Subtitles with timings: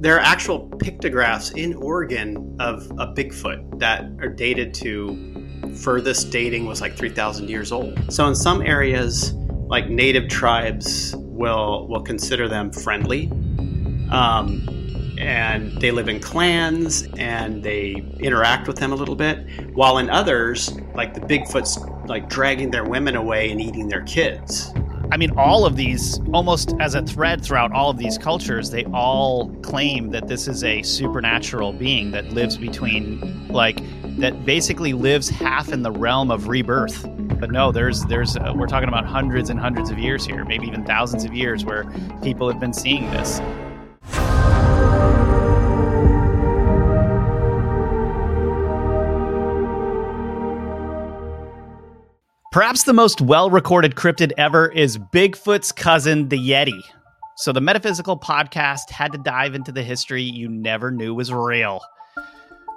[0.00, 6.66] there are actual pictographs in Oregon of a Bigfoot that are dated to furthest dating
[6.66, 8.12] was like 3,000 years old.
[8.12, 9.32] So in some areas,
[9.68, 13.30] like native tribes will will consider them friendly.
[14.10, 14.68] Um,
[15.18, 20.10] and they live in clans and they interact with them a little bit while in
[20.10, 24.70] others like the bigfoot's like dragging their women away and eating their kids
[25.12, 28.84] I mean, all of these, almost as a thread throughout all of these cultures, they
[28.86, 33.80] all claim that this is a supernatural being that lives between, like,
[34.18, 37.06] that basically lives half in the realm of rebirth.
[37.38, 40.66] But no, there's, there's, uh, we're talking about hundreds and hundreds of years here, maybe
[40.66, 41.84] even thousands of years where
[42.22, 43.40] people have been seeing this.
[52.56, 56.80] Perhaps the most well recorded cryptid ever is Bigfoot's cousin, the Yeti.
[57.36, 61.82] So the Metaphysical Podcast had to dive into the history you never knew was real.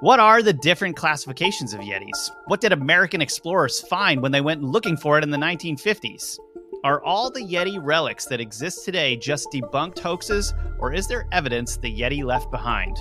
[0.01, 2.29] What are the different classifications of Yetis?
[2.47, 6.37] What did American explorers find when they went looking for it in the 1950s?
[6.83, 11.77] Are all the Yeti relics that exist today just debunked hoaxes, or is there evidence
[11.77, 12.97] the Yeti left behind?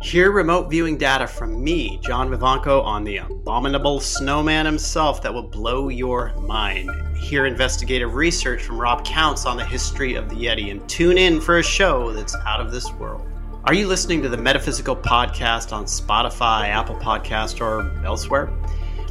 [0.00, 5.42] Hear remote viewing data from me, John Vivanco, on the abominable snowman himself that will
[5.42, 6.88] blow your mind.
[7.16, 11.40] Hear investigative research from Rob Counts on the history of the Yeti, and tune in
[11.40, 13.26] for a show that's out of this world.
[13.64, 18.52] Are you listening to the Metaphysical Podcast on Spotify, Apple Podcast, or elsewhere?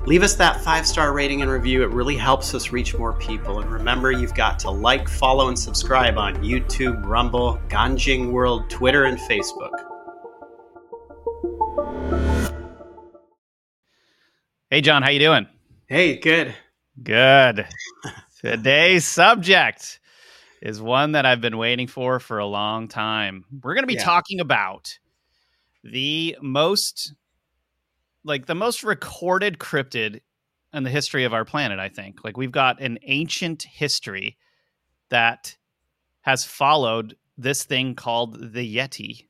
[0.06, 1.84] Leave us that five star rating and review.
[1.84, 3.60] It really helps us reach more people.
[3.60, 9.04] And remember, you've got to like, follow, and subscribe on YouTube, Rumble, Ganjing World, Twitter,
[9.04, 9.77] and Facebook.
[14.70, 15.48] Hey, John, how you doing?
[15.88, 16.54] Hey, good.
[17.02, 17.66] Good.
[18.42, 20.00] Today's subject
[20.62, 23.46] is one that I've been waiting for for a long time.
[23.64, 24.04] We're going to be Yeah.
[24.04, 24.98] talking about
[25.84, 27.14] the most,
[28.26, 30.20] like the most recorded cryptid
[30.74, 31.80] in the history of our planet.
[31.80, 32.26] I think.
[32.26, 34.38] Like we've got an ancient history
[35.10, 35.56] that
[36.22, 39.28] has followed this thing called the Yeti.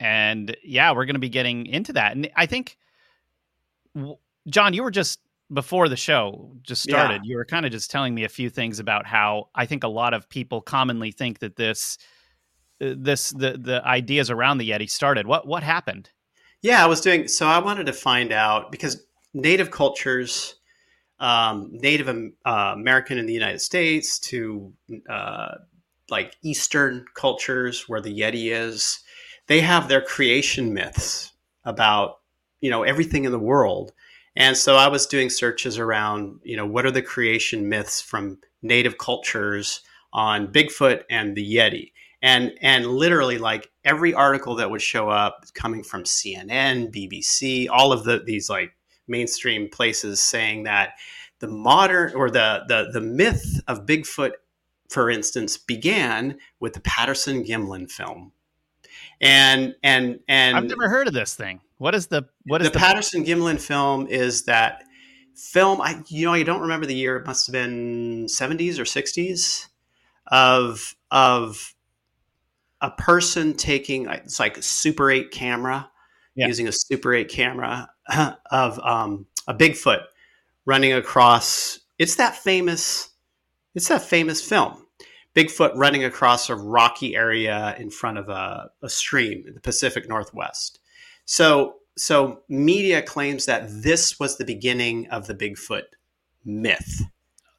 [0.00, 2.16] And yeah, we're going to be getting into that.
[2.16, 2.76] And I think,
[4.48, 5.20] John, you were just
[5.52, 6.92] before the show just Yeah.
[6.92, 9.84] started, you were kind of just telling me a few things about how I think
[9.84, 11.98] a lot of people commonly think that this,
[12.80, 15.26] uh, this the the ideas around the Yeti started.
[15.26, 16.10] What what happened?
[16.62, 17.46] Yeah, I was doing so.
[17.46, 20.56] I wanted to find out because native cultures,
[21.18, 24.72] um, Native uh, American in the United States to
[25.08, 25.54] uh,
[26.10, 29.00] like Eastern cultures where the Yeti is,
[29.46, 31.32] they have their creation myths
[31.64, 32.19] about
[32.60, 33.92] you know everything in the world.
[34.36, 38.38] And so I was doing searches around, you know, what are the creation myths from
[38.62, 39.80] native cultures
[40.12, 41.92] on Bigfoot and the Yeti?
[42.22, 47.92] And and literally like every article that would show up coming from CNN, BBC, all
[47.92, 48.76] of the these like
[49.08, 50.94] mainstream places saying that
[51.40, 54.32] the modern or the the the myth of Bigfoot,
[54.88, 58.32] for instance, began with the Patterson Gimlin film.
[59.20, 61.60] And and and I've never heard of this thing.
[61.80, 64.84] What is the what is the, the, Patterson Gimlin film is that
[65.34, 65.80] film.
[65.80, 67.16] I you know I don't remember the year.
[67.16, 69.66] It must have been seventies or sixties
[70.26, 71.74] of of
[72.82, 75.90] a person taking it's like a Super Eight camera,
[76.34, 76.48] Yeah.
[76.48, 77.88] using a Super Eight camera
[78.50, 80.02] of um, a Bigfoot
[80.66, 81.80] running across.
[81.98, 83.08] It's that famous.
[83.74, 84.86] It's that famous film.
[85.34, 90.06] Bigfoot running across a rocky area in front of a, a stream in the Pacific
[90.06, 90.79] Northwest.
[91.30, 95.84] So, so media claims that this was the beginning of the Bigfoot
[96.44, 97.02] myth,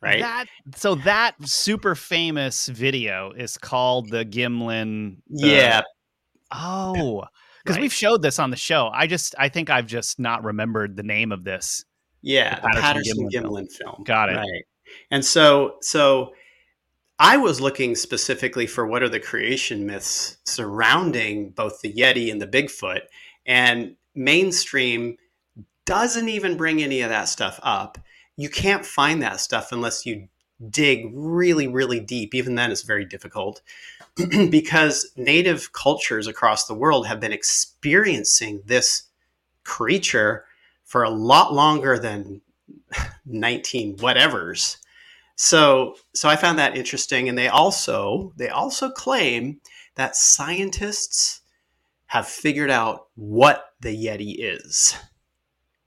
[0.02, 0.20] right?
[0.20, 5.20] That so that super famous video is called the Gimlin.
[5.20, 5.82] uh, yeah,
[6.52, 7.24] Oh,
[7.64, 7.84] because Right.
[7.84, 8.90] we've showed this on the show.
[8.94, 11.86] I just I think I've just not remembered the name of this.
[12.22, 14.04] yeah, the the Patterson Patterson Gimlin Gimlin, film.
[14.04, 14.36] Got it.
[14.36, 14.66] Right.
[15.12, 16.34] And so, so
[17.20, 22.42] I was looking specifically for what are the creation myths surrounding both the Yeti and
[22.42, 23.04] the Bigfoot,
[23.46, 25.18] and mainstream
[25.86, 27.98] doesn't even bring any of that stuff up.
[28.38, 30.28] You can't find that stuff unless you
[30.70, 32.36] dig really, really deep.
[32.36, 33.62] Even then, it's very difficult
[34.50, 39.04] because native cultures across the world have been experiencing this
[39.64, 40.46] creature
[40.84, 42.42] for a lot longer than
[43.26, 44.78] 19 whatevers.
[45.36, 49.60] So so I found that interesting and they also they also claim
[49.96, 51.41] that scientists
[52.12, 54.94] have figured out what the yeti is.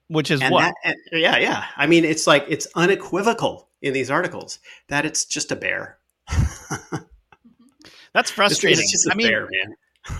[0.08, 0.62] Which is And what?
[0.62, 1.64] that and- yeah, yeah.
[1.76, 5.98] I mean it's like it's unequivocal in these articles that it's just a bear.
[8.14, 8.78] That's frustrating.
[8.80, 10.18] It's just a I mean, bear, man.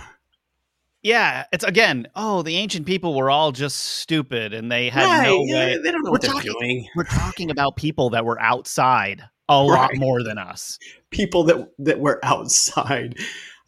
[1.02, 2.06] Yeah, it's again.
[2.14, 5.78] Oh, the ancient people were all just stupid, and they had Right, no yeah, way.
[5.82, 6.88] They don't know We're what they're talking- doing.
[6.96, 10.78] We're talking about people that were outside a lot more than us.
[11.10, 13.16] People that that were outside.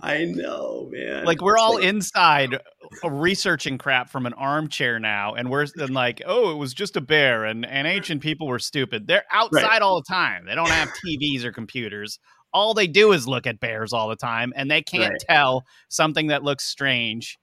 [0.01, 1.25] I know, man.
[1.25, 2.55] Like we're all inside
[3.03, 6.97] uh, researching crap from an armchair now, and we're and like, oh, it was just
[6.97, 9.07] a bear, and and ancient people were stupid.
[9.07, 10.45] They're outside all the time.
[10.47, 12.19] They don't have TVs or computers.
[12.53, 15.21] All they do is look at bears all the time, and they can't Right.
[15.29, 17.39] tell something that looks strange,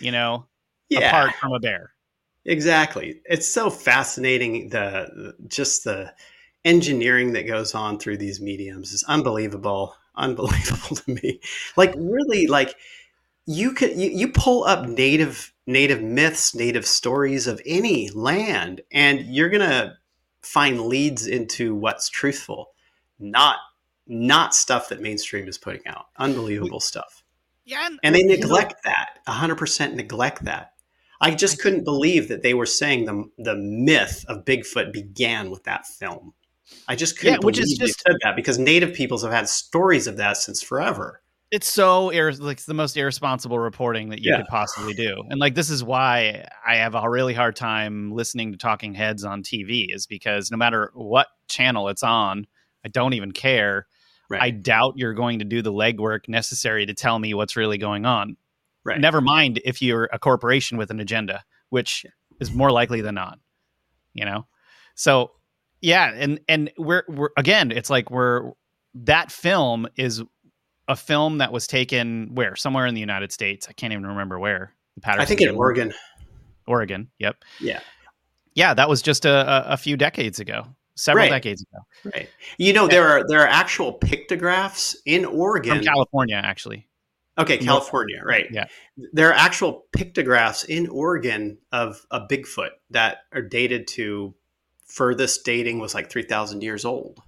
[0.00, 0.46] you know,
[0.88, 1.92] yeah, apart from a bear.
[2.44, 3.20] exactly.
[3.26, 4.70] It's so fascinating.
[4.70, 6.12] The- just the
[6.64, 9.94] engineering that goes on through these mediums is unbelievable.
[10.16, 11.40] Unbelievable to me.
[11.76, 12.74] Like really, like
[13.46, 19.20] you could you, you pull up native native myths, native stories of any land, and
[19.20, 19.98] you're gonna
[20.42, 22.70] find leads into what's truthful,
[23.18, 23.56] not
[24.06, 26.06] not stuff that mainstream is putting out.
[26.16, 27.24] Unbelievable stuff.
[27.64, 30.72] Yeah, and they you know- neglect that 100% neglect that
[31.20, 35.64] i just couldn't believe that they were saying the, the myth of bigfoot began with
[35.64, 36.32] that film
[36.88, 40.06] i just couldn't Yeah, which is just- said that because native peoples have had stories
[40.06, 41.22] of that since forever.
[41.52, 44.38] It's so ir- like it's the most irresponsible reporting that you Yeah.
[44.38, 45.22] could possibly do.
[45.30, 49.24] And like this is why i have a really hard time listening to talking heads
[49.24, 52.46] on tv is because no matter what channel it's on
[52.84, 53.86] i don't even care.
[54.28, 54.42] Right.
[54.42, 58.04] I doubt you're going to do the legwork necessary to tell me what's really going
[58.06, 58.36] on.
[58.84, 58.98] Right.
[59.00, 62.04] Never mind if you're a corporation with an agenda which
[62.40, 63.38] is more likely than not
[64.14, 64.46] you know?
[64.96, 65.30] So
[65.86, 68.50] yeah and and we're we're again it's like we're
[68.94, 70.22] that film is
[70.88, 72.56] a film that was taken where?
[72.56, 73.66] Somewhere in the united states.
[73.68, 74.72] I can't even remember where.
[74.96, 75.22] The Patterson.
[75.22, 75.92] i think in oregon.
[76.66, 77.36] Oregon yep.
[77.60, 77.80] Yeah.
[78.54, 80.66] Yeah that was just a, a, few decades ago.
[80.96, 81.30] Several Right.
[81.30, 82.10] decades ago.
[82.14, 82.28] Right.
[82.58, 86.88] You know there are there are actual pictographs in oregon from california actually.
[87.38, 88.46] Okay california right.
[88.50, 88.66] Yeah.
[89.12, 94.34] there are actual pictographs in oregon of a bigfoot that are dated to
[94.86, 97.20] furthest dating was like 3000 years old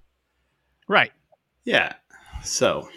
[0.89, 1.13] right
[1.65, 1.93] yeah
[2.43, 2.89] so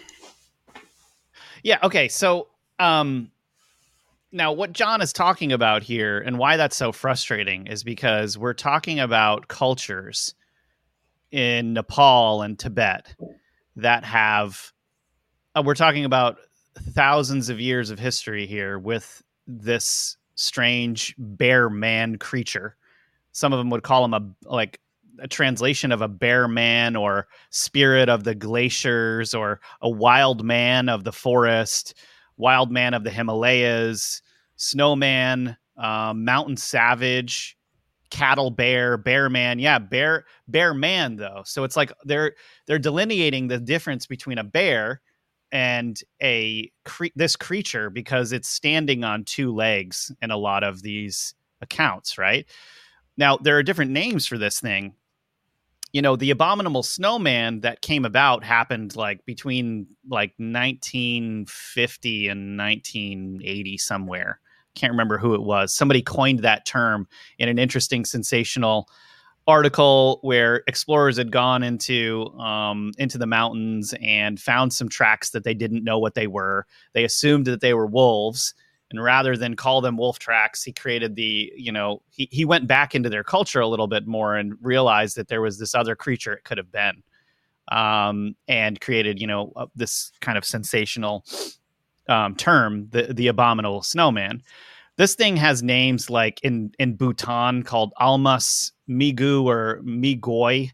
[1.62, 1.78] Yeah.
[1.82, 2.08] Okay.
[2.08, 2.48] So,
[2.78, 3.30] um,
[4.32, 8.54] now what John is talking about here and why that's so frustrating is because we're
[8.54, 10.34] talking about cultures
[11.30, 13.14] in Nepal and Tibet
[13.76, 14.72] that have,
[15.54, 16.38] uh, we're talking about
[16.94, 22.76] thousands of years of history here with this strange bear man creature.
[23.32, 24.80] Some of them would call him a, like,
[25.18, 30.88] a translation of a bear man or spirit of the glaciers or a wild man
[30.88, 31.94] of the forest,
[32.36, 34.22] wild man of the Himalayas,
[34.56, 37.56] snowman, um, mountain savage,
[38.10, 39.58] cattle bear, bear man.
[39.58, 41.42] Yeah, bear bear man though.
[41.44, 42.34] So it's like they're
[42.66, 45.00] they're delineating the difference between a bear
[45.50, 50.82] and a cre- this creature because it's standing on two legs in a lot of
[50.82, 52.46] these accounts, right?
[53.16, 54.94] Now there are different names for this thing.
[55.92, 63.78] You know the abominable snowman that came about happened like between like 1950 and 1980
[63.78, 64.40] somewhere.
[64.74, 65.74] Can't remember who it was.
[65.74, 67.06] Somebody coined that term
[67.38, 68.88] in an interesting sensational
[69.46, 75.44] article where explorers had gone into um, into the mountains and found some tracks that
[75.44, 76.66] they didn't know what they were.
[76.94, 78.54] They assumed that they were wolves
[78.92, 82.66] and rather than call them wolf tracks he created the you know he, he went
[82.66, 85.96] back into their culture a little bit more and realized that there was this other
[85.96, 87.02] creature it could have been
[87.70, 91.24] um, and created you know uh, this kind of sensational
[92.08, 94.42] um, term the the abominable snowman.
[94.96, 100.70] This thing has names like in in bhutan called almas migu or migoi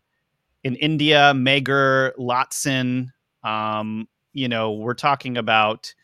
[0.65, 3.09] in india megur latsin
[3.45, 5.95] um, you know we're talking about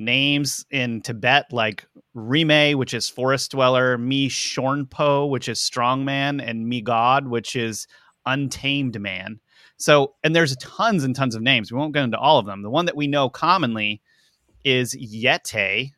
[0.00, 6.66] names in Tibet like Rime, which is forest dweller, Mi Shornpo, which is strongman, and
[6.66, 7.86] Mi God, which is
[8.26, 9.40] untamed man.
[9.76, 11.70] So, and there's tons and tons of names.
[11.70, 12.62] We won't get into all of them.
[12.62, 14.02] The one that we know commonly
[14.64, 15.92] is Yete,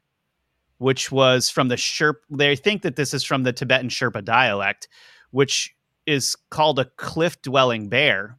[0.78, 2.16] which was from the Sherpa.
[2.30, 4.88] They think that this is from the Tibetan Sherpa dialect,
[5.30, 5.74] which
[6.06, 8.38] is called a cliff dwelling bear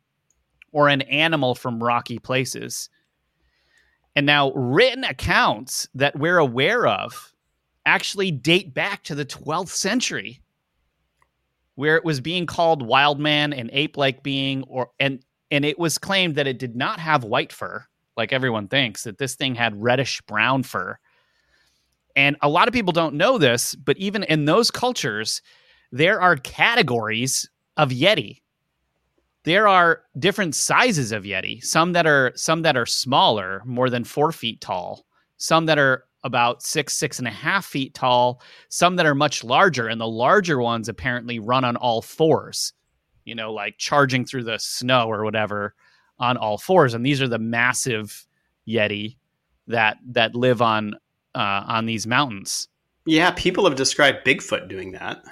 [0.71, 2.89] or an animal from rocky places.
[4.15, 7.33] And now, written accounts that we're aware of
[7.85, 10.39] actually date back to the 12th century,
[11.75, 15.97] where it was being called wild man, an ape-like being, or and and it was
[15.97, 19.03] claimed that it did not have white fur, like everyone thinks.
[19.03, 20.97] That this thing had reddish brown fur.
[22.15, 25.41] And a lot of people don't know this, but even in those cultures,
[25.91, 28.42] there are categories of Yeti
[29.43, 34.03] there are different sizes of yeti some that are some that are smaller more than
[34.03, 35.05] four feet tall
[35.37, 39.43] some that are about six, six and a half feet tall, some that are much
[39.43, 42.73] larger, and the larger ones apparently run on all fours,
[43.25, 45.75] you know, like charging through the snow or whatever
[46.19, 46.93] on all fours.
[46.93, 48.25] And these are the massive
[48.67, 49.17] Yeti
[49.67, 50.93] that that live on
[51.35, 52.69] uh, on these mountains.
[53.05, 55.23] Yeah, people have described Bigfoot doing that.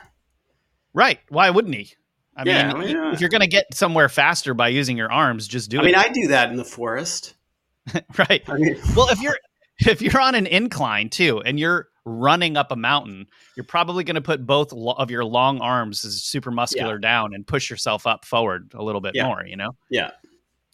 [0.94, 1.20] Right.
[1.30, 1.94] Why wouldn't he?
[2.36, 4.98] I Yeah, mean, I mean, uh, if you're going to get somewhere faster by using
[4.98, 5.86] your arms, just do I it.
[5.86, 7.34] mean, I do that in the forest.
[8.18, 8.42] right.
[8.48, 9.38] I mean, Well, if you're
[9.80, 14.16] if you're on an incline too, and you're running up a mountain, you're probably going
[14.16, 18.06] to put both lo- of your long arms as super muscular down and push yourself
[18.08, 19.26] up forward a little bit Yeah.
[19.28, 19.46] more.
[19.46, 20.12] You know, yeah.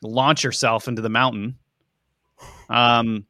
[0.01, 1.57] launch yourself into the mountain.
[2.69, 3.25] Um,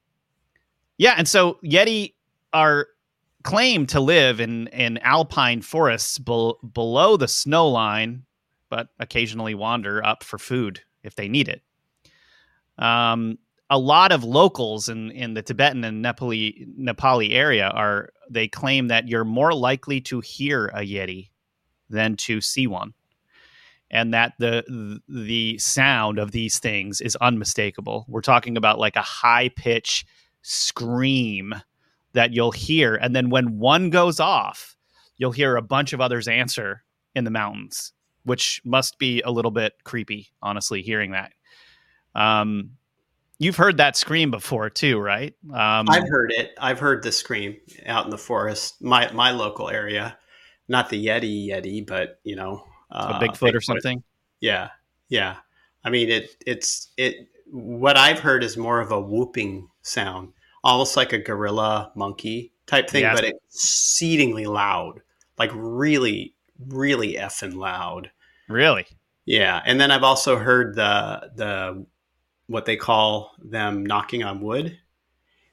[0.98, 2.14] yeah, and so Yeti
[2.54, 2.88] are
[3.48, 8.26] claimed to live in in alpine forests bel- below the snow line,
[8.70, 11.62] but occasionally wander up for food if they need it.
[12.78, 13.38] Um,
[13.70, 18.90] a lot of locals in in the Tibetan and Nepali Nepali area are they claim
[18.90, 21.30] that you're more likely to hear a Yeti
[21.90, 22.94] than to see one.
[23.90, 28.06] And that the the sound of these things is unmistakable.
[28.10, 30.06] We're talking about like a high pitch
[30.42, 31.56] scream
[32.18, 34.76] that you'll hear, and then when one goes off,
[35.18, 36.84] you'll hear a bunch of others answer
[37.14, 37.94] in the mountains,
[38.24, 41.32] which must be a little bit creepy, honestly, hearing that.
[42.16, 42.72] Um,
[43.38, 45.36] you've heard that scream before too, right?
[45.54, 46.56] Um, I've heard it.
[46.60, 50.18] I've heard the scream out in the forest, my my local area.
[50.68, 54.04] Not the Yeti Yeti, but you know, a uh, Bigfoot or something.
[54.40, 54.70] Yeah,
[55.08, 55.36] yeah.
[55.84, 57.28] I mean, it it's it.
[57.52, 60.34] What I've heard is more of a whooping sound,
[60.64, 63.20] almost like a gorilla monkey type thing, Yes.
[63.20, 65.02] but exceedingly loud,
[65.38, 66.34] like really,
[66.68, 68.12] really effing loud.
[68.50, 68.86] Really?
[69.26, 71.86] Yeah, and then I've also heard the the
[72.48, 74.78] what they call them knocking on wood.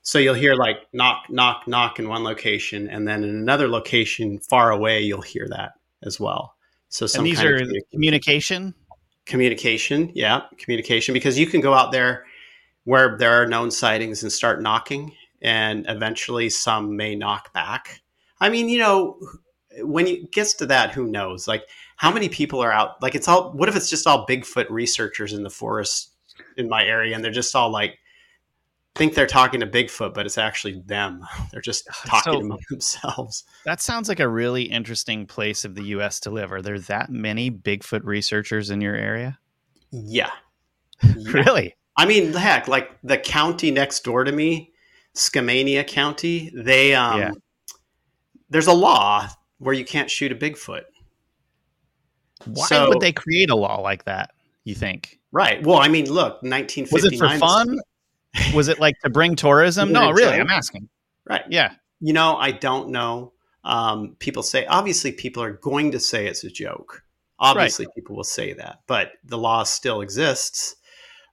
[0.03, 4.39] So you'll hear like knock, knock, knock in one location, and then in another location
[4.39, 6.55] far away, you'll hear that as well.
[6.89, 8.75] So some and these kind are of communication.
[9.27, 12.27] communication, yeah, communication, because you can go out there
[12.85, 15.13] where there are known sightings and start knocking,
[15.43, 18.03] and eventually some may knock back.
[18.41, 19.19] I mean, you know,
[19.81, 21.49] when it gets to that, who knows?
[21.49, 21.65] Like,
[21.97, 23.01] how many people are out?
[23.03, 23.53] Like, it's all.
[23.53, 26.11] What if it's just all Bigfoot researchers in the forest
[26.57, 27.99] in my area, and they're just all like
[28.97, 31.21] think they're talking to Bigfoot, but it's actually them.
[31.51, 33.43] They're just talking So- among themselves.
[33.65, 36.21] That sounds like a really interesting place of the U.S.
[36.21, 36.53] to live.
[36.53, 39.39] Are there that many Bigfoot researchers in your area?
[39.91, 40.31] Yeah.
[41.17, 41.33] Yeah.
[41.33, 41.75] Really?
[41.97, 44.73] I mean, heck, like the county next door to me,
[45.15, 47.31] Skamania County, they um Yeah.
[48.51, 50.83] there's a law where you can't shoot a Bigfoot.
[52.47, 54.31] Why So- would they create a law like that?
[54.65, 55.19] You think?
[55.33, 55.63] Right.
[55.63, 56.91] Well, I mean, look, 1959.
[56.93, 58.55] Was 1959 it for fun?
[58.57, 59.93] Was it like to bring tourism?
[59.93, 60.41] No, really.
[60.41, 60.89] I'm asking.
[61.29, 61.43] Right.
[61.49, 61.73] Yeah.
[62.01, 63.33] You know, I don't know.
[63.65, 67.03] Um, people say obviously people are going to say it's a joke.
[67.39, 70.77] Obviously, people will say that, but the law still exists.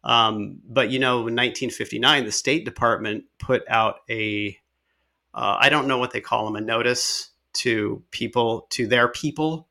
[0.04, 4.58] Um, but you know, in 1959, the State Department put out a
[5.34, 9.68] uh, I don't know what they call them a notice to people to their people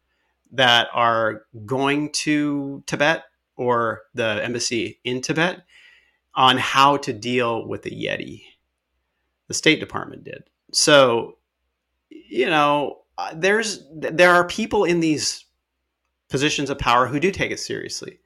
[0.52, 3.24] that are going to Tibet
[3.56, 5.62] or the embassy in Tibet
[6.34, 8.44] on how to deal with the Yeti.
[9.48, 10.44] The State Department did.
[10.72, 11.38] So,
[12.08, 15.44] you know, uh, there's there are people in these
[16.28, 18.19] positions of power who do take it seriously,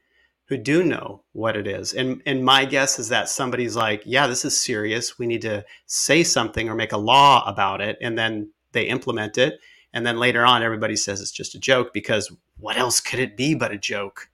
[0.46, 1.92] who do know what it is.
[1.94, 5.18] And and my guess is that somebody's like, yeah, this is serious.
[5.18, 9.38] We need to say something or make a law about it, and then they implement
[9.38, 9.60] it.
[9.92, 13.36] And then later on, everybody says it's just a joke because what else could it
[13.36, 14.28] be but a joke?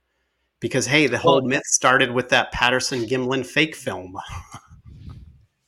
[0.59, 4.17] Because hey, the whole myth started with that Patterson Gimlin fake film.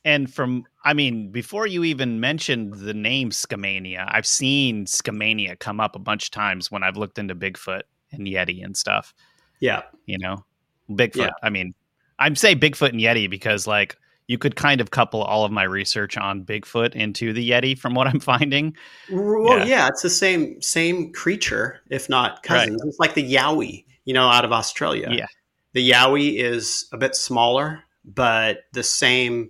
[0.05, 5.79] And from, I mean, before you even mentioned the name Skamania, I've seen Skamania come
[5.79, 9.13] up a bunch of times when I've looked into Bigfoot and Yeti and stuff.
[9.59, 10.43] Yeah, You know,
[10.89, 11.15] Bigfoot.
[11.15, 11.29] Yeah.
[11.41, 11.73] I mean,
[12.19, 15.63] I'm say Bigfoot and Yeti because like you could kind of couple all of my
[15.63, 18.75] research on Bigfoot into the Yeti from what I'm finding.
[19.11, 19.65] Well, Yeah.
[19.65, 19.87] yeah.
[19.87, 22.81] it's the same same creature, if not cousins.
[22.85, 25.09] It's like the yowie, you know, out of Australia.
[25.11, 25.25] Yeah.
[25.73, 29.49] The yowie is a bit smaller, but the same,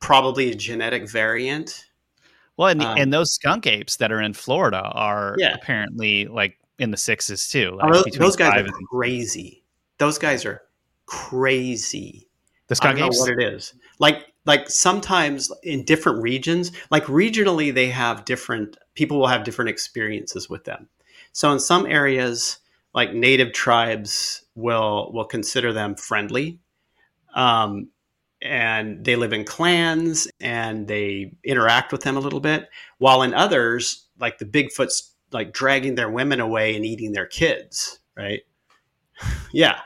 [0.00, 1.84] probably a genetic variant.
[2.56, 5.54] Well, and, Um, and those skunk apes that are in Florida are Yeah.
[5.54, 7.78] apparently like in the sixes too.
[7.82, 9.64] Oh, Like those, those guys are and- crazy.
[9.98, 10.62] Those guys are
[11.06, 12.28] crazy.
[12.68, 13.74] the I skunk don't know what it is.
[13.98, 19.68] Like like sometimes in different regions, like regionally they have different people will have different
[19.70, 20.88] experiences with them.
[21.32, 22.58] So in some areas,
[22.94, 26.60] like native tribes will will consider them friendly.
[27.34, 27.88] Um,
[28.40, 32.68] and they live in clans and they interact with them a little bit.
[32.98, 37.98] While in others, like the Bigfoot's like dragging their women away and eating their kids,
[38.16, 38.42] right?
[39.52, 39.80] yeah.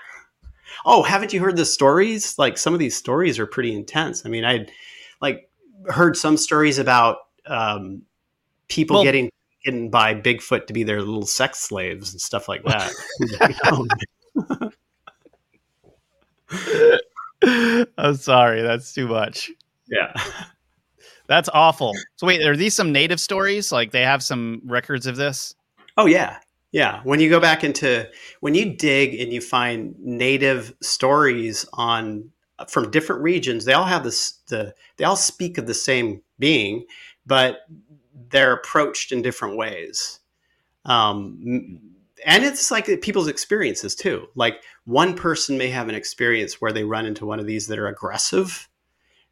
[0.84, 2.38] Oh, haven't you heard the stories?
[2.38, 4.26] Like some of these stories are pretty intense.
[4.26, 4.66] I mean, I
[5.20, 5.49] like
[5.88, 8.02] heard some stories about um,
[8.68, 9.30] people well, getting
[9.64, 12.92] taken by Bigfoot to be their little sex slaves and stuff like that.
[17.99, 19.50] I'm sorry, that's too much.
[19.88, 20.12] Yeah.
[21.32, 21.94] That's awful.
[22.16, 23.72] So wait, are these some native stories?
[23.72, 25.54] Like they have some records of this?
[25.96, 26.40] Oh yeah.
[26.72, 27.00] Yeah.
[27.04, 28.06] When you go back into
[28.40, 32.30] when you dig and you find native stories on
[32.68, 36.84] from different regions, they all have this the they all speak of the same being,
[37.24, 37.60] but
[38.28, 40.20] they're approached in different ways.
[40.84, 41.80] Um,
[42.26, 44.26] and it's like people's experiences too.
[44.34, 47.78] Like one person may have an experience where they run into one of these that
[47.78, 48.68] are aggressive.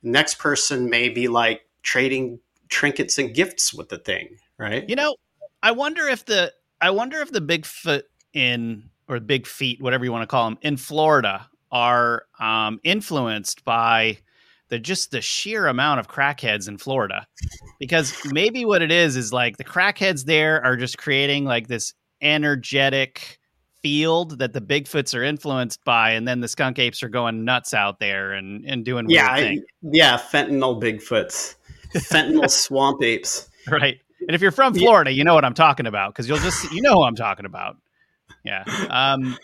[0.02, 4.88] Next person may be like trading trinkets and gifts with the thing, right?
[4.88, 5.14] You know,
[5.62, 10.12] I wonder if the I wonder if the Bigfoot in or big feet, whatever you
[10.12, 14.18] want to call them, in Florida are um, influenced by
[14.68, 17.26] the just the sheer amount of crackheads in Florida.
[17.78, 21.92] Because maybe what it is is like the crackheads there are just creating like this
[22.22, 23.38] energetic
[23.82, 27.74] field that the Bigfoots are influenced by, and then the skunk apes are going nuts
[27.74, 31.56] out there and, and doing yeah, I, yeah, fentanyl Bigfoots,
[31.94, 33.98] fentanyl swamp apes, right?
[34.20, 36.82] And if you're from Florida, you know what I'm talking about because you'll just you
[36.82, 37.76] know who I'm talking about.
[38.44, 39.36] Yeah, um,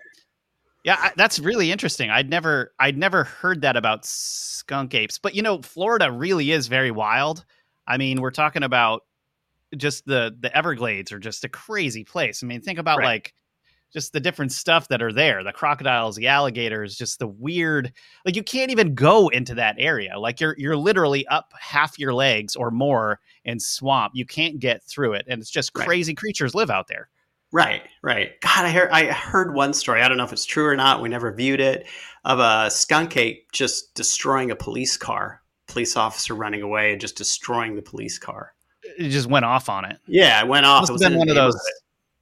[0.85, 2.11] yeah, I, that's really interesting.
[2.11, 6.69] I'd never I'd never heard that about skunk apes, but you know, Florida really is
[6.69, 7.45] very wild.
[7.87, 9.03] I mean, we're talking about
[9.77, 12.43] just the the Everglades are just a crazy place.
[12.43, 13.07] I mean, think about right.
[13.07, 13.35] like
[13.93, 17.93] just the different stuff that are there the crocodiles the alligators just the weird
[18.25, 22.15] like you can't even go into that area like you're you're literally up half your
[22.15, 26.17] legs or more in swamp you can't get through it and it's just crazy right.
[26.17, 27.09] creatures live out there
[27.53, 30.67] right right god i heard i heard one story i don't know if it's true
[30.67, 31.87] or not we never viewed it
[32.25, 37.17] of a skunk ape just destroying a police car police officer running away and just
[37.17, 38.53] destroying the police car
[38.99, 39.99] it just went off on it.
[40.07, 40.89] Yeah, it went off.
[40.89, 41.57] Must have been one of those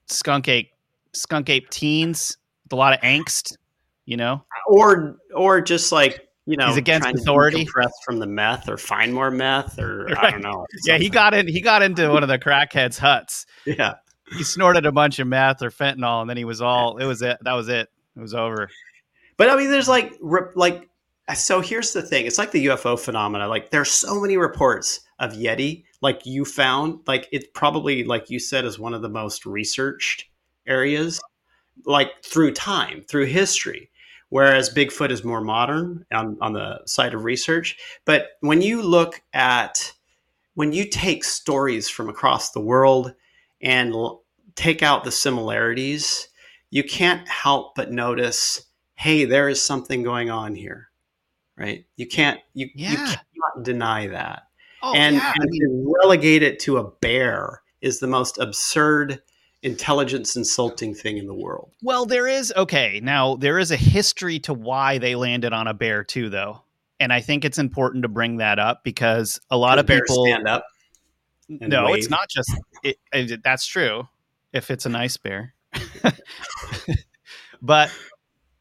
[0.07, 0.71] skunk ape
[1.15, 3.57] skunk ape teens with a lot of angst,
[4.05, 7.67] you know, or or just like you know, he's against authority,
[8.05, 10.19] from the meth, or find more meth, or right.
[10.19, 10.67] I don't know.
[10.87, 11.49] Yeah, he got in.
[11.49, 13.47] He got into one of the crackheads' huts.
[13.65, 13.95] Yeah,
[14.37, 16.99] he snorted a bunch of meth or fentanyl, and then he was all.
[16.99, 17.39] It was it.
[17.43, 17.89] That was it.
[18.17, 18.69] It was over.
[19.37, 20.13] But I mean, there's like
[20.55, 20.89] like
[21.35, 21.61] so.
[21.61, 22.27] Here's the thing.
[22.27, 23.49] It's like the UFO phenomena.
[23.49, 28.39] Like there's so many reports of Yeti like you found like it probably like you
[28.39, 30.27] said is one of the most researched
[30.67, 31.21] areas
[31.85, 33.91] like through time through history
[34.29, 39.21] whereas bigfoot is more modern on, on the side of research but when you look
[39.33, 39.93] at
[40.55, 43.13] when you take stories from across the world
[43.61, 44.23] and l-
[44.55, 46.29] take out the similarities
[46.71, 50.89] you can't help but notice hey there is something going on here
[51.57, 52.91] right you can't you, yeah.
[52.91, 54.45] you cannot deny that
[54.87, 55.33] Oh, and, yeah.
[55.41, 59.23] and to relegate it to a bear is the most absurd
[59.65, 61.73] intelligence insulting thing in the world.
[61.83, 63.01] Well, there is okay.
[63.03, 66.63] Now there is a history to why they landed on a bear too, though,
[67.01, 70.47] and I think it's important to bring that up because a lot of people stand
[70.47, 70.67] up.
[71.49, 71.97] No, wave.
[71.97, 72.51] it's not just
[72.83, 74.07] it, it, that's true
[74.53, 75.55] if it's a nice bear,
[77.63, 77.91] but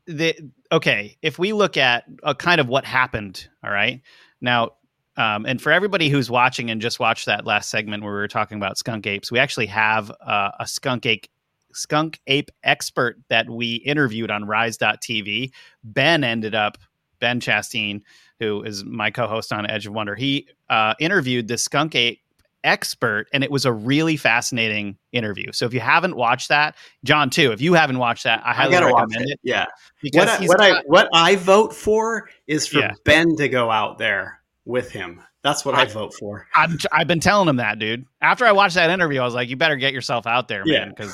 [0.05, 0.35] the
[0.71, 1.17] okay.
[1.21, 4.01] If we look at a uh, kind of what happened, all right.
[4.41, 4.71] Now
[5.15, 8.27] um, and for everybody who's watching and just watched that last segment where we were
[8.27, 11.27] talking about skunk apes, we actually have uh, a skunk ape
[11.73, 15.51] skunk ape expert that we interviewed on rise.tv.
[15.83, 16.77] Ben ended up,
[17.19, 18.01] Ben Chasteen,
[18.39, 22.19] who is my co-host on Edge of Wonder, he uh, interviewed the skunk ape
[22.63, 25.51] expert and it was a really fascinating interview.
[25.51, 28.77] So if you haven't watched that, John too, if you haven't watched that, I highly
[28.77, 29.31] I recommend it.
[29.31, 29.39] it.
[29.43, 29.65] Yeah.
[30.01, 32.93] Because what, I, what, got, I, what I vote for is for yeah.
[33.03, 35.21] Ben to go out there with him.
[35.43, 36.47] That's what I, I vote for.
[36.55, 38.05] i have been telling him that, dude.
[38.21, 40.89] After I watched that interview, I was like, you better get yourself out there, man,
[40.89, 41.13] because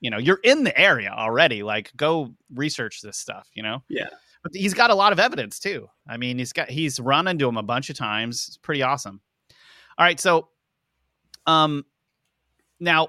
[0.00, 1.62] you know you're in the area already.
[1.62, 3.48] Like, go research this stuff.
[3.54, 3.82] You know.
[3.88, 4.08] Yeah.
[4.42, 5.88] But he's got a lot of evidence too.
[6.08, 8.46] I mean, he's got he's run into him a bunch of times.
[8.48, 9.20] It's pretty awesome.
[9.98, 10.48] All right, so
[11.46, 11.84] um,
[12.78, 13.08] now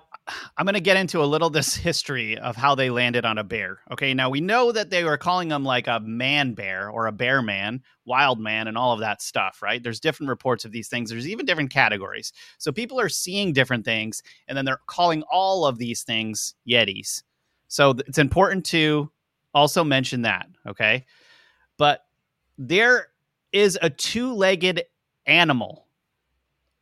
[0.58, 3.44] I'm going to get into a little this history of how they landed on a
[3.44, 3.80] bear.
[3.92, 7.12] Okay, now we know that they were calling them like a man bear or a
[7.12, 9.82] bear man, wild man, and all of that stuff, right?
[9.82, 11.10] There's different reports of these things.
[11.10, 12.34] There's even different categories.
[12.58, 17.24] So people are seeing different things, and then they're calling all of these things Yetis.
[17.68, 19.10] So it's important to
[19.54, 21.06] also mention that, okay?
[21.78, 22.06] But
[22.58, 23.08] there
[23.52, 24.84] is a two legged
[25.26, 25.88] animal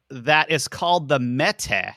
[0.10, 1.94] that is called the Mete,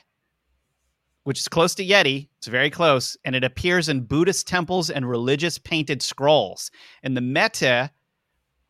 [1.23, 2.27] which is close to Yeti.
[2.37, 6.71] It's very close, and it appears in Buddhist temples and religious painted scrolls.
[7.01, 7.89] And the Mete,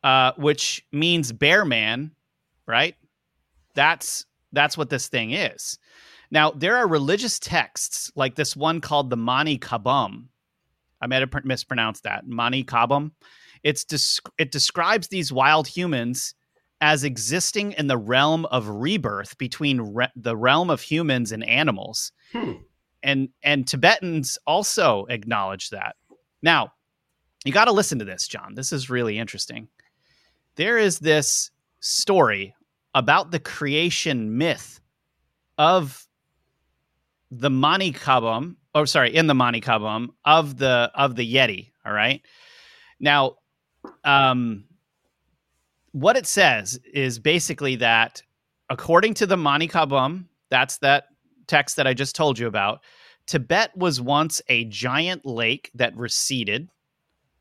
[0.02, 2.12] uh, which means bear man,
[2.66, 2.94] right?
[3.74, 5.78] That's that's what this thing is.
[6.30, 10.26] Now there are religious texts like this one called the Mani Kabum.
[11.00, 13.12] I might have mispronounced that Mani Kabum.
[13.62, 16.34] It's it describes these wild humans
[16.80, 22.12] as existing in the realm of rebirth between re- the realm of humans and animals.
[22.32, 22.52] Hmm.
[23.02, 25.96] And and Tibetans also acknowledge that.
[26.42, 26.72] Now,
[27.44, 28.54] you got to listen to this, John.
[28.54, 29.68] This is really interesting.
[30.56, 32.54] There is this story
[32.94, 34.80] about the creation myth
[35.58, 36.06] of
[37.30, 41.72] the Mani Kabum, or sorry, in the Mani Kabum of the of the Yeti.
[41.84, 42.22] All right.
[43.00, 43.36] Now,
[44.04, 44.64] um,
[45.94, 48.20] what it says is basically that
[48.68, 51.04] according to the Mani Kabum, that's that
[51.46, 52.80] text that I just told you about,
[53.28, 56.68] Tibet was once a giant lake that receded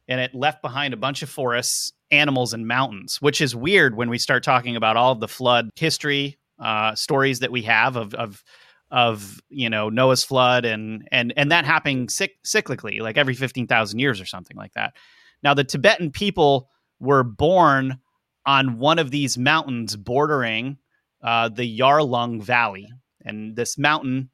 [0.07, 4.11] and it left behind a bunch of forests, animals, and mountains, which is weird when
[4.11, 8.13] we start talking about all of the flood history uh, stories that we have of,
[8.13, 8.43] of
[8.91, 13.97] of you know Noah's flood and and and that happening cyclically, like every fifteen thousand
[13.97, 14.93] years or something like that.
[15.41, 17.99] Now the Tibetan people were born
[18.45, 20.77] on one of these mountains bordering
[21.23, 22.89] uh, the Yarlung Valley.
[23.25, 24.29] And this mountain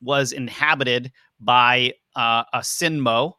[0.00, 3.34] was inhabited by uh, a Sinmo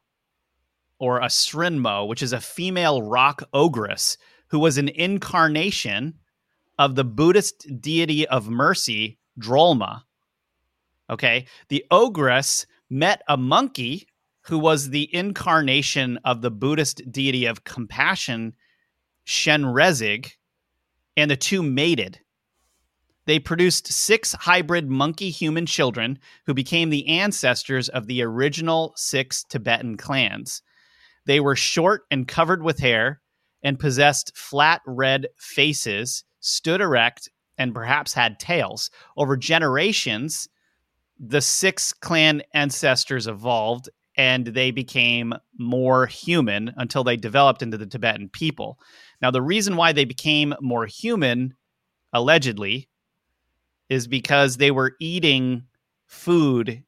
[0.99, 6.13] or a Srinmo, which is a female rock ogress who was an incarnation
[6.77, 10.03] of the Buddhist deity of mercy, Drolma.
[11.09, 11.45] Okay.
[11.69, 14.07] The ogress met a monkey
[14.41, 18.53] who was the incarnation of the Buddhist deity of compassion,
[19.31, 20.33] Chenrezig,
[21.15, 22.19] and the two mated.
[23.25, 29.45] They produced six hybrid monkey human children who became the ancestors of the original six
[29.45, 30.61] Tibetan clans.
[31.25, 33.21] They were short and covered with hair
[33.63, 38.91] and possessed flat red faces, stood erect, and perhaps had tails.
[39.15, 40.49] Over generations,
[41.17, 47.85] the six clan ancestors evolved and they became more human until they developed into the
[47.85, 48.79] Tibetan people.
[49.21, 51.55] Now, the reason why they became more human,
[52.11, 52.89] allegedly,
[53.89, 55.63] is because they were eating
[56.07, 56.83] food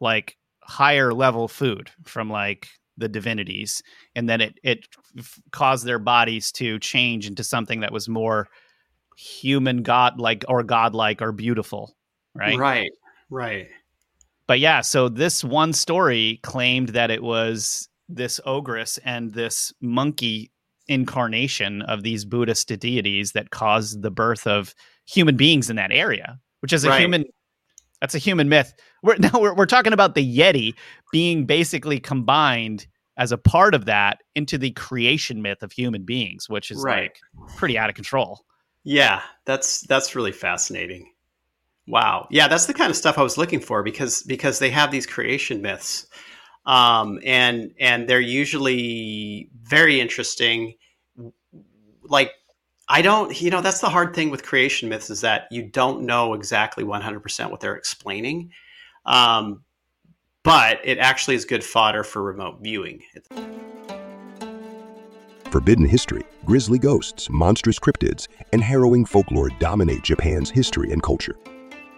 [0.00, 3.82] like higher level food from like the divinities
[4.14, 4.86] and then it it
[5.16, 8.48] f- caused their bodies to change into something that was more
[9.16, 11.96] human god like or godlike or beautiful
[12.34, 12.90] right right
[13.30, 13.68] right
[14.48, 20.50] but yeah, so this one story claimed that it was this ogress and this monkey
[20.88, 24.74] incarnation of these Buddhist deities that caused the birth of
[25.06, 27.00] human beings in that area, which is a right.
[27.00, 27.24] human.
[28.00, 28.72] That's a human myth.
[29.02, 30.74] We're, now we're, we're talking about the Yeti
[31.12, 32.86] being basically combined
[33.18, 37.10] as a part of that into the creation myth of human beings, which is right.
[37.36, 38.44] like pretty out of control.
[38.84, 41.10] Yeah, that's that's really fascinating.
[41.88, 42.28] Wow.
[42.30, 45.06] Yeah, that's the kind of stuff I was looking for because because they have these
[45.06, 46.06] creation myths.
[46.66, 50.74] Um, and and they're usually very interesting.
[52.02, 52.32] Like
[52.90, 56.02] I don't, you know, that's the hard thing with creation myths is that you don't
[56.02, 58.50] know exactly 100% what they're explaining.
[59.06, 59.62] Um,
[60.42, 63.02] but it actually is good fodder for remote viewing.
[65.50, 71.36] Forbidden history, grisly ghosts, monstrous cryptids, and harrowing folklore dominate Japan's history and culture.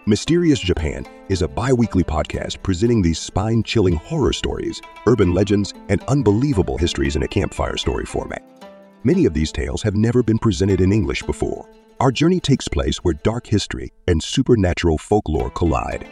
[0.07, 5.75] Mysterious Japan is a bi weekly podcast presenting these spine chilling horror stories, urban legends,
[5.89, 8.41] and unbelievable histories in a campfire story format.
[9.03, 11.69] Many of these tales have never been presented in English before.
[11.99, 16.09] Our journey takes place where dark history and supernatural folklore collide.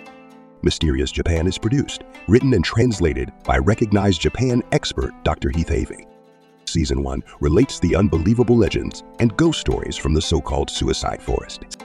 [0.61, 5.49] Mysterious Japan is produced, written, and translated by recognized Japan expert Dr.
[5.49, 6.05] Heath Avey.
[6.65, 11.79] Season 1 relates the unbelievable legends and ghost stories from the so called suicide forest.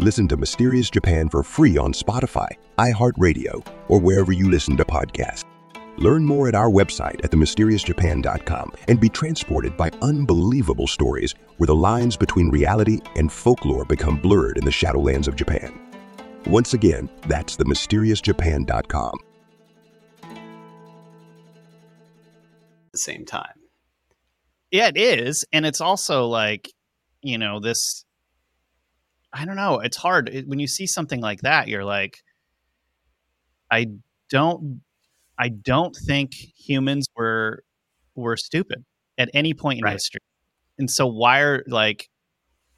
[0.00, 2.46] Listen to Mysterious Japan for free on Spotify,
[2.78, 5.44] iHeartRadio, or wherever you listen to podcasts.
[5.96, 11.74] Learn more at our website at themysteriousjapan.com and be transported by unbelievable stories where the
[11.74, 15.76] lines between reality and folklore become blurred in the shadowlands of Japan.
[16.46, 19.18] Once again, that's themysteriousjapan.com.
[20.22, 20.36] At
[22.92, 23.54] the same time.
[24.70, 25.44] Yeah, it is.
[25.52, 26.72] And it's also like,
[27.20, 28.04] you know, this
[29.32, 29.80] I don't know.
[29.80, 31.68] It's hard it, when you see something like that.
[31.68, 32.22] You're like,
[33.70, 33.86] I
[34.30, 34.80] don't,
[35.38, 37.62] I don't think humans were
[38.14, 38.84] were stupid
[39.16, 39.92] at any point in right.
[39.92, 40.20] history.
[40.78, 42.08] and so why are like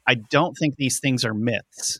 [0.07, 1.99] I don't think these things are myths.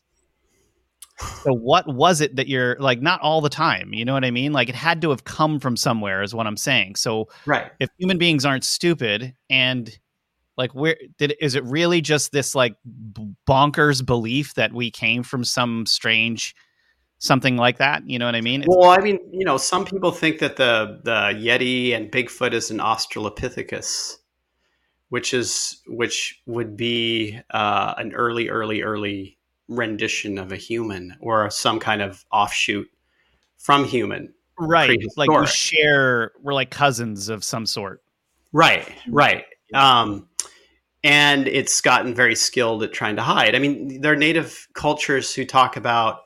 [1.44, 4.32] So what was it that you're like not all the time, you know what I
[4.32, 4.54] mean?
[4.54, 6.96] Like it had to have come from somewhere is what I'm saying.
[6.96, 7.72] So right.
[7.80, 9.98] if human beings aren't stupid and
[10.58, 12.76] like where did is it really just this like
[13.48, 16.56] bonkers belief that we came from some strange
[17.20, 18.08] something like that?
[18.08, 18.66] You know what i mean?
[18.68, 22.72] Well i mean you know some people think that the the yeti and bigfoot is
[22.72, 24.18] an australopithecus
[25.10, 29.38] which is which would be uh, an early early early
[29.68, 32.88] rendition of a human or some kind of offshoot
[33.58, 35.02] from human right.
[35.18, 38.02] Like we share we're like cousins of some sort.
[38.54, 40.28] Right right um,
[41.04, 43.56] and it's gotten very skilled at trying to hide.
[43.56, 46.22] I mean, there are native cultures who talk about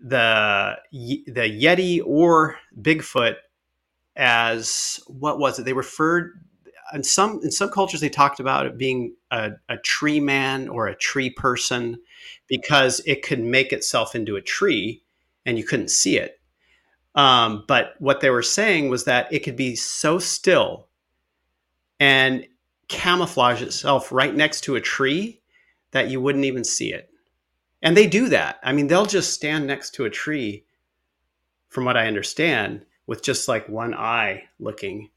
[0.00, 3.36] the the Yeti or Bigfoot
[4.16, 5.64] as what was it?
[5.64, 6.44] They referred
[6.94, 10.86] in some in some cultures they talked about it being a, a tree man or
[10.86, 11.98] a tree person
[12.46, 15.02] because it could make itself into a tree
[15.44, 16.40] and you couldn't see it.
[17.14, 20.88] Um, but what they were saying was that it could be so still
[22.00, 22.46] and
[22.88, 25.40] camouflage itself right next to a tree
[25.92, 27.10] that you wouldn't even see it.
[27.82, 28.58] And they do that.
[28.62, 30.64] I mean, they'll just stand next to a tree,
[31.68, 35.10] from what I understand, with just like one eye looking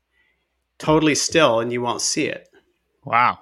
[0.78, 2.50] totally still and you won't see it.
[3.04, 3.40] Wow.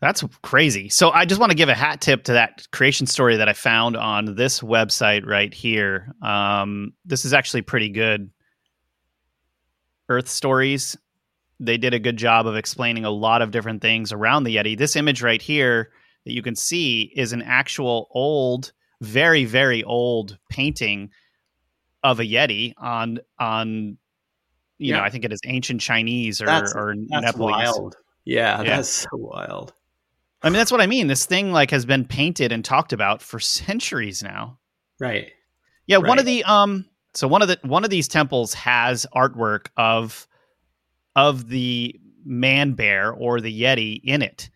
[0.00, 0.88] That's crazy.
[0.90, 3.54] So I just want to give a hat tip to that creation story that I
[3.54, 6.14] found on this website right here.
[6.20, 8.30] Um, this is actually pretty good.
[10.08, 10.96] Earth Stories
[11.60, 14.76] they did a good job of explaining a lot of different things around the Yeti.
[14.76, 15.90] This image right here
[16.24, 21.10] that you can see is an actual old, very very old painting
[22.02, 23.98] of a Yeti on on
[24.78, 24.98] you yeah.
[24.98, 27.54] know I think it is ancient Chinese or that's, or that's Nepalese.
[27.54, 27.96] Wild.
[28.24, 29.72] Yeah, yeah, that's so wild.
[30.42, 31.06] I mean, that's what I mean.
[31.06, 34.58] This thing like has been painted and talked about for centuries now.
[35.00, 35.32] Right.
[35.86, 35.96] Yeah.
[35.96, 36.06] Right.
[36.08, 36.86] One of the um.
[37.14, 40.26] So one of the one of these temples has artwork of
[41.16, 44.50] of the man bear or the yeti in it.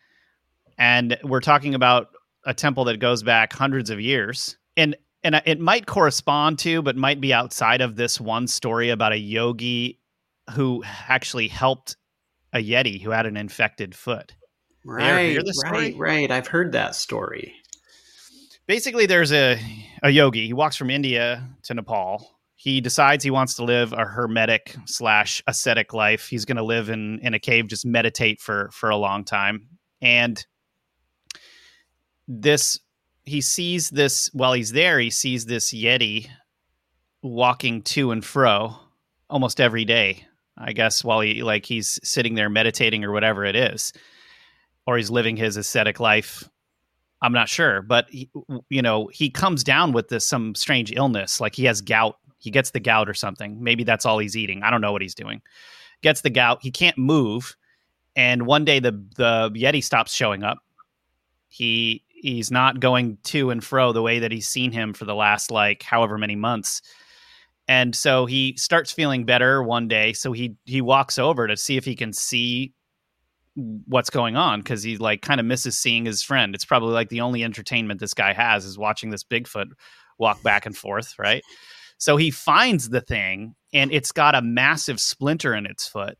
[0.78, 2.08] And we're talking about
[2.44, 4.56] a temple that goes back hundreds of years.
[4.76, 9.12] And and it might correspond to but might be outside of this one story about
[9.12, 9.98] a yogi
[10.54, 11.96] who actually helped
[12.52, 14.34] a yeti who had an infected foot.
[14.84, 16.30] Right right right.
[16.30, 17.54] I've heard that story.
[18.66, 19.60] Basically there's a
[20.02, 20.46] a yogi.
[20.46, 25.40] He walks from india to nepal he decides he wants to live a hermetic slash
[25.46, 26.26] ascetic life.
[26.26, 29.68] He's going to live in in a cave, just meditate for for a long time.
[30.02, 30.44] And
[32.26, 32.80] this,
[33.24, 34.98] he sees this while he's there.
[34.98, 36.28] He sees this yeti
[37.22, 38.74] walking to and fro
[39.30, 40.26] almost every day.
[40.56, 43.92] I guess while he like he's sitting there meditating or whatever it is,
[44.84, 46.48] or he's living his ascetic life
[47.22, 48.30] I'm not sure, but he,
[48.68, 52.50] you know, he comes down with this some strange illness, like he has gout he
[52.50, 53.62] gets the gout or something.
[53.62, 54.62] Maybe that's all he's eating.
[54.62, 55.42] I don't know what he's doing.
[56.02, 56.58] Gets the gout.
[56.62, 57.56] He can't move.
[58.16, 60.58] And one day the the Yeti stops showing up.
[61.48, 65.14] He he's not going to and fro the way that he's seen him for the
[65.14, 66.82] last like however many months.
[67.68, 70.12] And so he starts feeling better one day.
[70.12, 72.72] So he he walks over to see if he can see
[73.86, 76.54] what's going on because he like kind of misses seeing his friend.
[76.54, 79.72] It's probably like the only entertainment this guy has is watching this Bigfoot
[80.18, 81.42] walk back and forth, right?
[81.98, 86.16] So he finds the thing and it's got a massive splinter in its foot.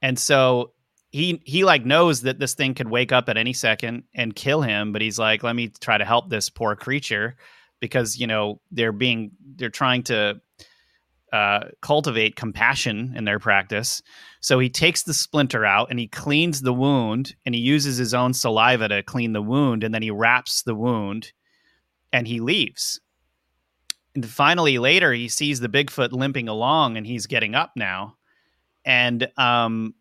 [0.00, 0.72] And so
[1.10, 4.62] he he like knows that this thing could wake up at any second and kill
[4.62, 7.36] him, but he's like, let me try to help this poor creature
[7.80, 10.40] because you know they're being they're trying to
[11.32, 14.02] uh, cultivate compassion in their practice.
[14.40, 18.12] So he takes the splinter out and he cleans the wound and he uses his
[18.12, 21.32] own saliva to clean the wound and then he wraps the wound
[22.12, 23.00] and he leaves.
[24.14, 28.16] And finally, later, he sees the Bigfoot limping along and he's getting up now.
[28.84, 29.94] And um,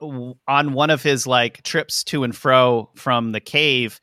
[0.00, 4.00] on one of his like trips to and fro from the cave,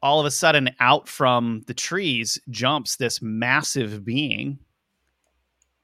[0.00, 4.58] all of a sudden, out from the trees jumps this massive being.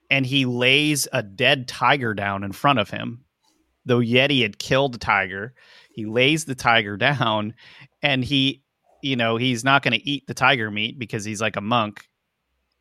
[0.09, 3.25] And he lays a dead tiger down in front of him.
[3.85, 5.53] Though Yeti had killed the tiger,
[5.91, 7.55] he lays the tiger down
[8.01, 8.63] and he,
[9.01, 12.07] you know, he's not going to eat the tiger meat because he's like a monk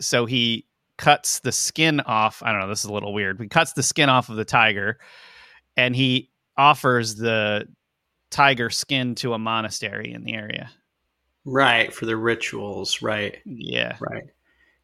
[0.00, 2.42] so he cuts the skin off.
[2.42, 2.68] I don't know.
[2.68, 3.40] This is a little weird.
[3.40, 4.98] He cuts the skin off of the tiger,
[5.76, 7.68] and he offers the
[8.30, 10.70] tiger skin to a monastery in the area.
[11.44, 13.02] Right for the rituals.
[13.02, 13.38] Right.
[13.44, 13.96] Yeah.
[14.00, 14.24] Right.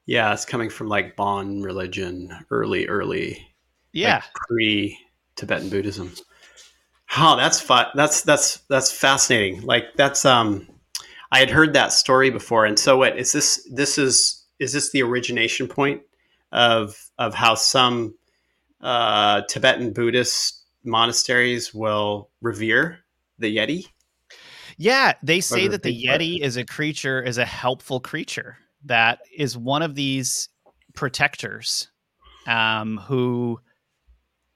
[0.06, 3.46] Yeah, it's coming from like Bon religion, early, early.
[3.92, 4.16] Yeah.
[4.16, 4.98] Like pre
[5.36, 6.12] Tibetan Buddhism.
[7.16, 7.86] Oh, that's fun.
[7.94, 9.62] That's that's that's fascinating.
[9.62, 10.66] Like that's um,
[11.32, 13.68] I had heard that story before, and so what is this?
[13.72, 16.02] This is is this the origination point
[16.52, 18.14] of of how some
[18.80, 23.00] uh, Tibetan Buddhist monasteries will revere
[23.38, 23.86] the Yeti?
[24.76, 29.56] Yeah, they say that the Yeti is a creature, is a helpful creature that is
[29.56, 30.48] one of these
[30.94, 31.88] protectors
[32.46, 33.60] um, who,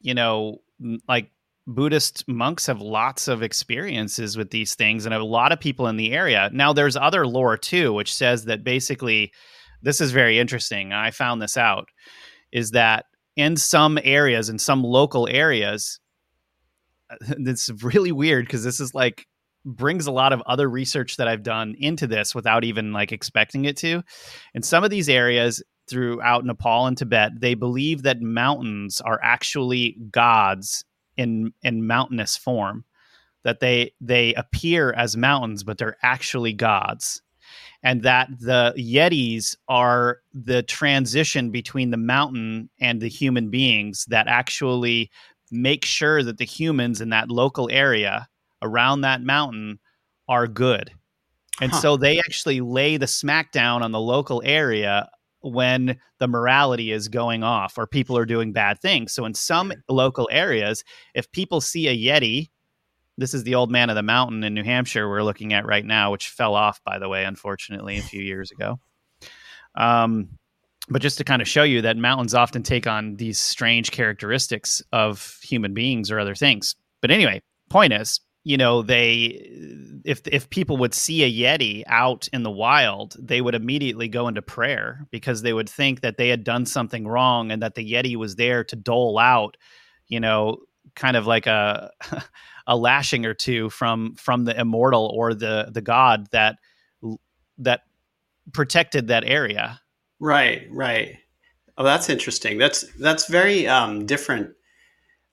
[0.01, 0.63] you know,
[1.07, 1.31] like
[1.67, 5.97] Buddhist monks have lots of experiences with these things and a lot of people in
[5.97, 6.49] the area.
[6.53, 9.31] Now, there's other lore too, which says that basically,
[9.85, 10.93] this is very interesting.
[10.93, 11.89] I found this out
[12.53, 16.01] is that in some areas, in some local areas,
[17.21, 19.27] it's really weird because this is like
[19.65, 23.65] brings a lot of other research that I've done into this without even like expecting
[23.65, 24.03] it to.
[24.55, 29.97] In some of these areas throughout Nepal and Tibet, they believe that mountains are actually
[30.11, 30.85] gods
[31.17, 32.85] in in mountainous form.
[33.45, 37.23] That they they appear as mountains, but they're actually gods.
[37.85, 44.27] And that the Yetis are the transition between the mountain and the human beings that
[44.27, 45.11] actually
[45.53, 48.27] make sure that the humans in that local area
[48.63, 49.79] around that mountain
[50.29, 50.91] are good.
[51.61, 51.81] And huh.
[51.81, 55.09] so they actually lay the smackdown on the local area
[55.43, 59.13] when the morality is going off or people are doing bad things.
[59.13, 60.83] So in some local areas,
[61.15, 62.49] if people see a Yeti,
[63.17, 65.85] this is the old man of the mountain in New Hampshire we're looking at right
[65.85, 68.79] now, which fell off, by the way, unfortunately, a few years ago.
[69.77, 70.31] Um,
[70.89, 74.83] but just to kind of show you that mountains often take on these strange characteristics
[74.93, 76.77] of human beings or other things.
[77.01, 79.51] But anyway, point is, you know they
[80.05, 84.29] if if people would see a yeti out in the wild they would immediately go
[84.29, 87.93] into prayer because they would think that they had done something wrong and that the
[87.93, 89.57] yeti was there to dole out
[90.09, 90.59] you know
[90.95, 91.91] kind of like a
[92.67, 96.57] a lashing or two from from the immortal or the the god that
[97.59, 97.83] that
[98.53, 99.81] protected that area.
[100.21, 101.19] Right right.
[101.77, 102.59] Oh that's interesting.
[102.59, 104.55] That's that's very um different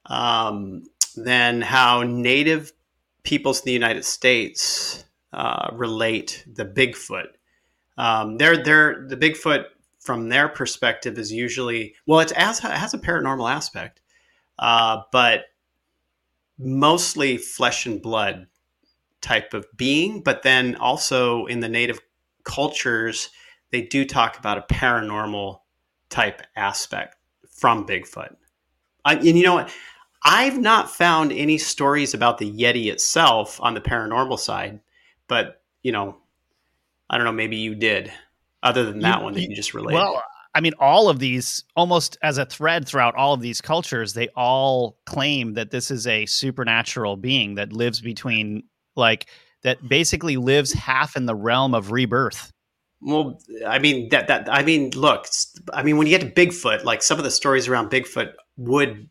[0.08, 0.84] um
[1.16, 2.74] than how native
[3.24, 7.28] peoples in the United States uh, relate the Bigfoot.
[7.98, 9.66] Um, they're, they're, the Bigfoot,
[10.00, 14.02] from their perspective, is usually well, it's as, it has a paranormal aspect,
[14.58, 15.46] uh, but
[16.62, 18.48] mostly flesh and blood
[19.22, 20.22] type of being.
[20.22, 22.00] But then also in the native
[22.44, 23.30] cultures,
[23.72, 25.60] they do talk about a paranormal
[26.10, 27.16] type aspect
[27.50, 28.36] from Bigfoot.
[29.04, 29.74] I, and you know what?
[30.24, 34.82] I've not found any stories about the Yeti itself on the paranormal side,
[35.28, 36.18] but you know,
[37.10, 38.12] I don't know, maybe you did,
[38.62, 39.96] other than that you, one that you just related.
[39.96, 44.14] Well, I mean, all of these, almost as a thread throughout all of these cultures,
[44.14, 48.64] they all claim that this is a supernatural being that lives between,
[48.96, 49.30] like,
[49.64, 52.52] that basically lives half in the realm of rebirth.
[53.02, 55.26] Well, I mean that that I mean, look,
[55.74, 59.10] I mean when you get to Bigfoot, like some of the stories around Bigfoot would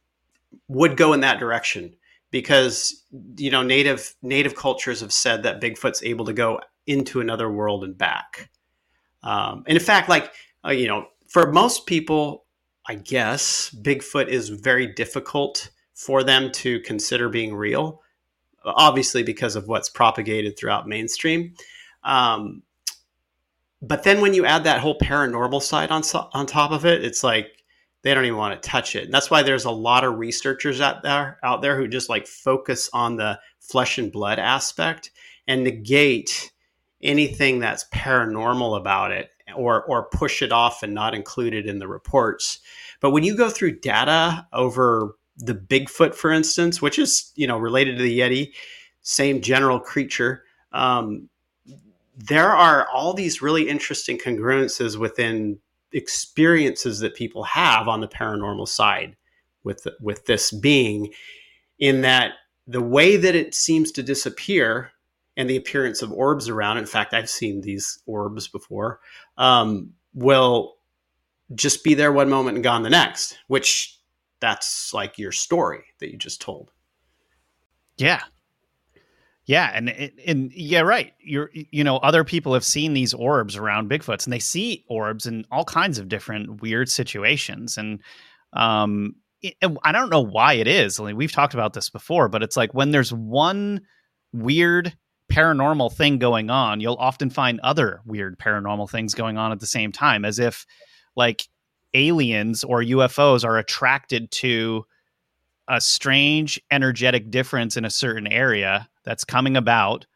[0.68, 1.94] would go in that direction
[2.30, 3.04] because
[3.36, 7.82] you know native native cultures have said that Bigfoot's able to go into another world
[7.82, 8.50] and back.
[9.24, 10.32] Um, and in fact, like
[10.64, 12.44] uh, you know, for most people,
[12.88, 18.02] I guess Bigfoot is very difficult for them to consider being real.
[18.64, 21.54] Obviously, because of what's propagated throughout mainstream.
[22.02, 22.62] Um,
[23.80, 27.22] but then when you add that whole paranormal side on on top of it, it's
[27.22, 27.62] like
[28.02, 29.04] they don't even want to touch it.
[29.04, 32.26] And that's why there's a lot of researchers out there out there who just like
[32.26, 35.12] focus on the flesh and blood aspect
[35.46, 36.50] and negate
[37.00, 41.78] anything that's paranormal about it or or push it off and not include it in
[41.78, 42.60] the reports.
[43.00, 47.58] But when you go through data over the Bigfoot, for instance, which is you know
[47.58, 48.52] related to the Yeti,
[49.02, 51.28] same general creature, um,
[52.16, 55.58] there are all these really interesting congruences within
[55.92, 59.16] experiences that people have on the paranormal side
[59.64, 61.12] with with this being
[61.78, 62.32] in that
[62.66, 64.92] the way that it seems to disappear
[65.36, 69.00] and the appearance of orbs around in fact i've seen these orbs before
[69.38, 70.76] um, will
[71.54, 73.98] just be there one moment and gone the next which
[74.40, 76.70] that's like your story that you just told
[77.96, 78.22] yeah
[79.50, 81.12] yeah, and and yeah, right.
[81.18, 85.26] You're you know other people have seen these orbs around Bigfoots, and they see orbs
[85.26, 87.98] in all kinds of different weird situations, and
[88.52, 91.00] um, it, I don't know why it is.
[91.00, 93.80] I mean, we've talked about this before, but it's like when there's one
[94.32, 94.96] weird
[95.30, 99.66] paranormal thing going on, you'll often find other weird paranormal things going on at the
[99.66, 100.66] same time, as if
[101.16, 101.48] like
[101.94, 104.84] aliens or UFOs are attracted to
[105.68, 110.06] a strange energetic difference in a certain area that's coming about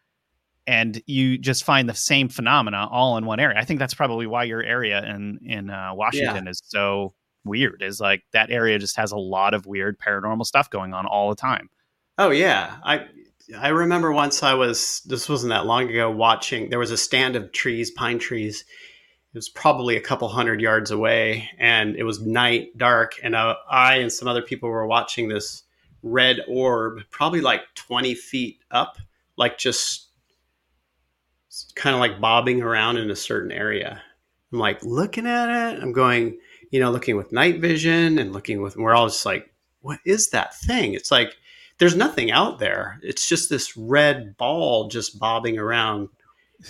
[0.66, 3.58] and you just find the same phenomena all in one area.
[3.58, 6.50] I think that's probably why your area in in uh, Washington yeah.
[6.50, 7.82] is so weird.
[7.82, 11.28] Is like that area just has a lot of weird paranormal stuff going on all
[11.28, 11.68] the time.
[12.16, 13.06] Oh yeah, I
[13.59, 16.70] I remember once I was this wasn't that long ago watching.
[16.70, 18.64] There was a stand of trees, pine trees.
[19.32, 23.57] It was probably a couple hundred yards away, and it was night, dark, and uh,
[23.68, 25.64] I and some other people were watching this
[26.03, 28.97] red orb, probably like twenty feet up,
[29.36, 30.09] like just
[31.74, 34.03] kind of like bobbing around in a certain area.
[34.53, 35.82] I'm like looking at it.
[35.82, 36.38] I'm going,
[36.70, 40.30] you know, looking with night vision and looking with, we're all just like, what is
[40.30, 40.95] that thing?
[40.95, 41.36] It's like,
[41.79, 42.99] there's nothing out there.
[43.03, 46.09] It's just this red ball just bobbing around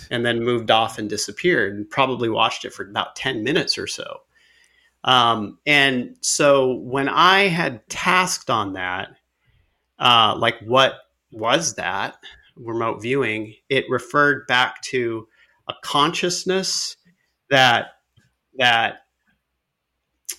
[0.09, 3.87] and then moved off and disappeared and probably watched it for about 10 minutes or
[3.87, 4.21] so.
[5.03, 9.09] Um, and so when I had tasked on that,
[9.99, 10.95] uh, like what
[11.31, 12.17] was that?
[12.55, 15.27] remote viewing, it referred back to
[15.67, 16.97] a consciousness
[17.49, 17.87] that
[18.57, 19.01] that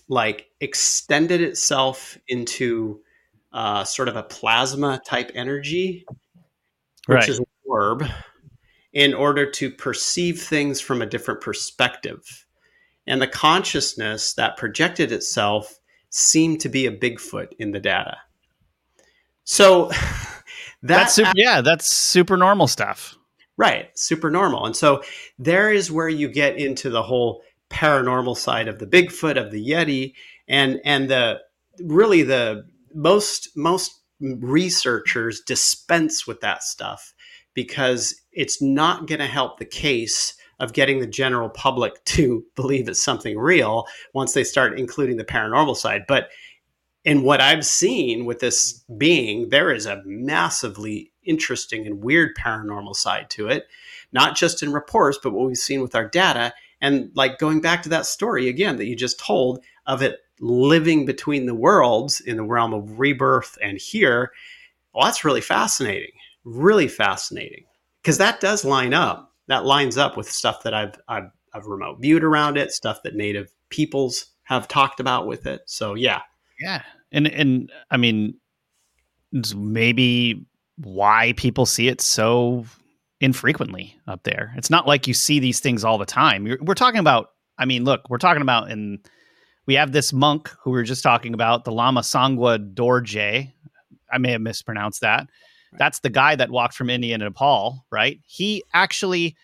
[0.09, 3.01] like extended itself into
[3.57, 6.05] uh, sort of a plasma type energy,
[7.07, 7.29] which right.
[7.29, 8.05] is an orb,
[8.93, 12.47] in order to perceive things from a different perspective.
[13.07, 15.79] And the consciousness that projected itself
[16.11, 18.19] seemed to be a Bigfoot in the data.
[19.45, 19.91] So
[20.83, 23.17] That that's super, yeah, that's super normal stuff.
[23.57, 24.67] Right, super normal.
[24.67, 25.03] And so
[25.39, 29.69] there is where you get into the whole paranormal side of the Bigfoot, of the
[29.69, 30.15] Yeti,
[30.47, 31.41] and and the
[31.81, 37.15] really the most most researchers dispense with that stuff
[37.55, 42.89] because it's not going to help the case of getting the general public to believe
[42.89, 46.05] it's something real once they start including the paranormal side.
[46.07, 46.29] But
[47.05, 52.97] in what I've seen with this being, there is a massively interesting and weird paranormal
[52.97, 53.67] side to it,
[54.13, 56.53] not just in reports, but what we've seen with our data.
[56.81, 61.07] And like going back to that story again that you just told of it living
[61.07, 64.33] between the worlds in the realm of rebirth and here,
[64.93, 66.13] well, that's really fascinating.
[66.45, 67.65] Really fascinating.
[68.03, 69.33] Because that does line up.
[69.49, 73.15] That lines up with stuff that I've, I've, I've remote viewed around it, stuff that
[73.15, 75.63] native peoples have talked about with it.
[75.67, 76.21] So, yeah.
[76.61, 76.83] Yeah
[77.13, 78.35] and and I mean,
[79.55, 82.67] maybe why people see it so
[83.21, 84.53] infrequently up there.
[84.57, 86.45] It's not like you see these things all the time.
[86.61, 87.31] we're talking about.
[87.59, 89.01] I mean, look, we're talking about in.
[89.67, 93.53] We have this monk who we were just talking about, the Lama Sangwa Dorje.
[94.13, 95.29] I may have mispronounced that.
[95.79, 98.21] That's the guy that walked from India to Nepal, right?
[98.27, 99.37] He actually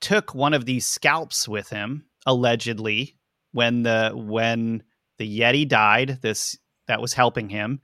[0.00, 3.16] took one of these scalps with him, allegedly,
[3.52, 4.82] when the when
[5.18, 6.18] the Yeti died.
[6.22, 6.56] This
[6.88, 7.80] that was helping him.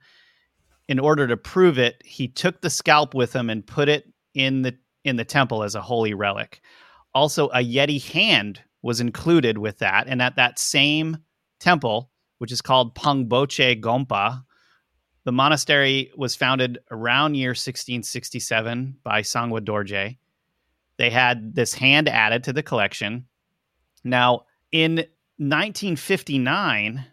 [0.87, 4.63] In order to prove it, he took the scalp with him and put it in
[4.63, 6.61] the in the temple as a holy relic.
[7.13, 11.17] Also, a Yeti hand was included with that, and at that same
[11.59, 14.43] temple, which is called Pangboche Gompa,
[15.23, 20.17] the monastery was founded around year 1667 by Sangwa Dorje.
[20.97, 23.25] They had this hand added to the collection.
[24.03, 24.95] Now, in
[25.37, 27.05] 1959,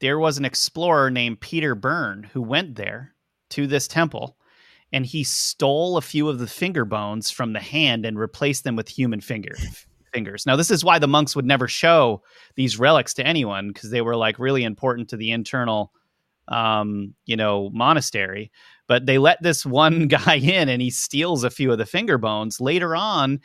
[0.00, 3.14] there was an explorer named Peter Byrne who went there
[3.50, 4.38] to this temple
[4.92, 8.76] and he stole a few of the finger bones from the hand and replaced them
[8.76, 9.54] with human finger
[10.12, 10.46] fingers.
[10.46, 12.22] Now this is why the monks would never show
[12.54, 15.92] these relics to anyone because they were like really important to the internal
[16.48, 18.50] um, you know, monastery.
[18.86, 22.18] But they let this one guy in and he steals a few of the finger
[22.18, 22.60] bones.
[22.60, 23.40] Later on,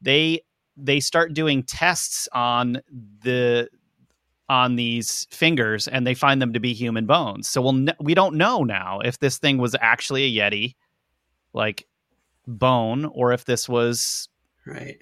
[0.00, 0.42] they
[0.76, 2.80] they start doing tests on
[3.22, 3.68] the
[4.48, 7.48] on these fingers and they find them to be human bones.
[7.48, 10.74] So we'll we don't know now if this thing was actually a yeti
[11.52, 11.86] like
[12.46, 14.28] bone or if this was
[14.66, 14.96] right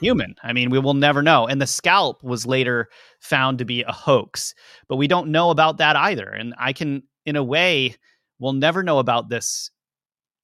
[0.00, 0.34] human.
[0.42, 1.46] I mean, we will never know.
[1.46, 2.88] And the scalp was later
[3.20, 4.54] found to be a hoax,
[4.88, 6.28] but we don't know about that either.
[6.28, 7.94] And I can in a way
[8.38, 9.70] we'll never know about this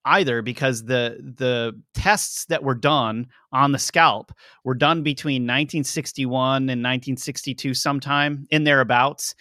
[0.04, 4.32] either because the the tests that were done on the scalp
[4.64, 9.34] were done between 1961 and 1962 sometime in thereabouts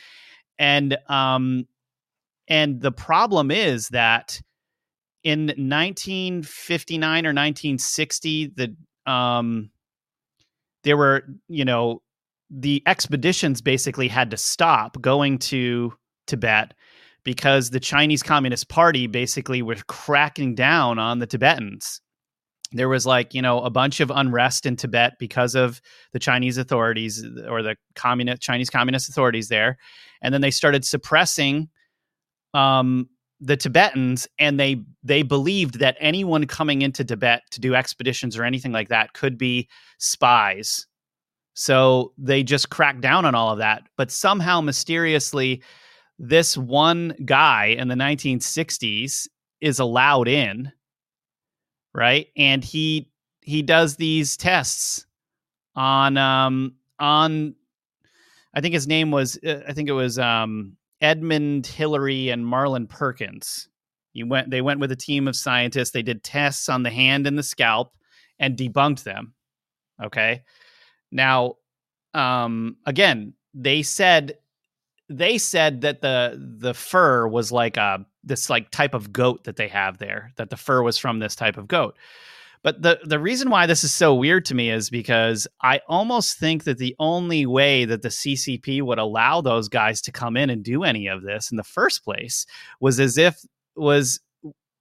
[0.57, 1.65] and um
[2.49, 4.41] and the problem is that
[5.23, 8.75] in 1959 or 1960 the
[9.07, 9.69] um
[10.83, 12.01] there were you know
[12.49, 15.93] the expeditions basically had to stop going to
[16.27, 16.73] Tibet
[17.23, 22.01] because the Chinese Communist Party basically was cracking down on the Tibetans.
[22.71, 25.81] There was like, you know, a bunch of unrest in Tibet because of
[26.13, 29.77] the Chinese authorities or the communist Chinese communist authorities there.
[30.21, 31.69] And then they started suppressing
[32.53, 33.09] um,
[33.39, 38.43] the Tibetans, and they they believed that anyone coming into Tibet to do expeditions or
[38.43, 39.67] anything like that could be
[39.99, 40.87] spies.
[41.53, 43.83] So they just cracked down on all of that.
[43.97, 45.63] But somehow, mysteriously,
[46.19, 49.27] this one guy in the 1960s
[49.61, 50.71] is allowed in,
[51.93, 52.27] right?
[52.35, 53.11] And he
[53.41, 55.05] he does these tests
[55.75, 57.55] on um on
[58.53, 62.87] I think his name was uh, I think it was um Edmund Hillary and Marlin
[62.87, 63.69] Perkins.
[64.13, 65.91] You went they went with a team of scientists.
[65.91, 67.93] They did tests on the hand and the scalp
[68.39, 69.33] and debunked them.
[70.03, 70.43] Okay?
[71.11, 71.55] Now
[72.13, 74.37] um again, they said
[75.09, 79.55] they said that the the fur was like a this like type of goat that
[79.55, 81.95] they have there that the fur was from this type of goat
[82.63, 86.37] but the the reason why this is so weird to me is because I almost
[86.37, 90.49] think that the only way that the CCP would allow those guys to come in
[90.49, 92.45] and do any of this in the first place
[92.79, 93.39] was as if
[93.75, 94.19] was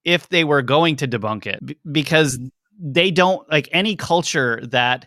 [0.04, 1.60] if they were going to debunk it
[1.92, 2.46] because mm-hmm.
[2.80, 5.06] they don't like any culture that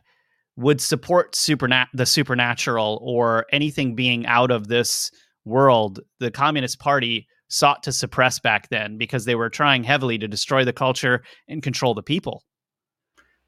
[0.55, 5.09] would support supernat the supernatural or anything being out of this
[5.45, 10.27] world the communist party sought to suppress back then because they were trying heavily to
[10.27, 12.43] destroy the culture and control the people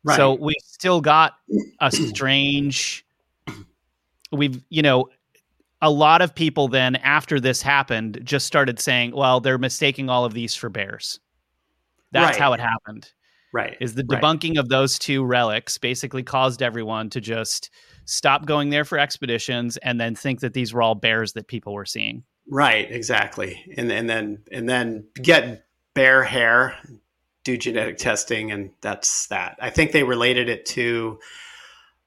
[0.03, 0.17] Right.
[0.17, 1.33] So we've still got
[1.79, 3.05] a strange.
[4.31, 5.09] We've you know
[5.81, 10.25] a lot of people then after this happened just started saying, well, they're mistaking all
[10.25, 11.19] of these for bears.
[12.11, 12.39] That's right.
[12.39, 13.11] how it happened.
[13.53, 13.77] Right.
[13.81, 14.57] Is the debunking right.
[14.59, 17.69] of those two relics basically caused everyone to just
[18.05, 21.73] stop going there for expeditions and then think that these were all bears that people
[21.73, 22.23] were seeing.
[22.47, 23.61] Right, exactly.
[23.77, 26.75] And and then and then get bear hair
[27.43, 29.57] do genetic testing, and that's that.
[29.61, 31.19] I think they related it to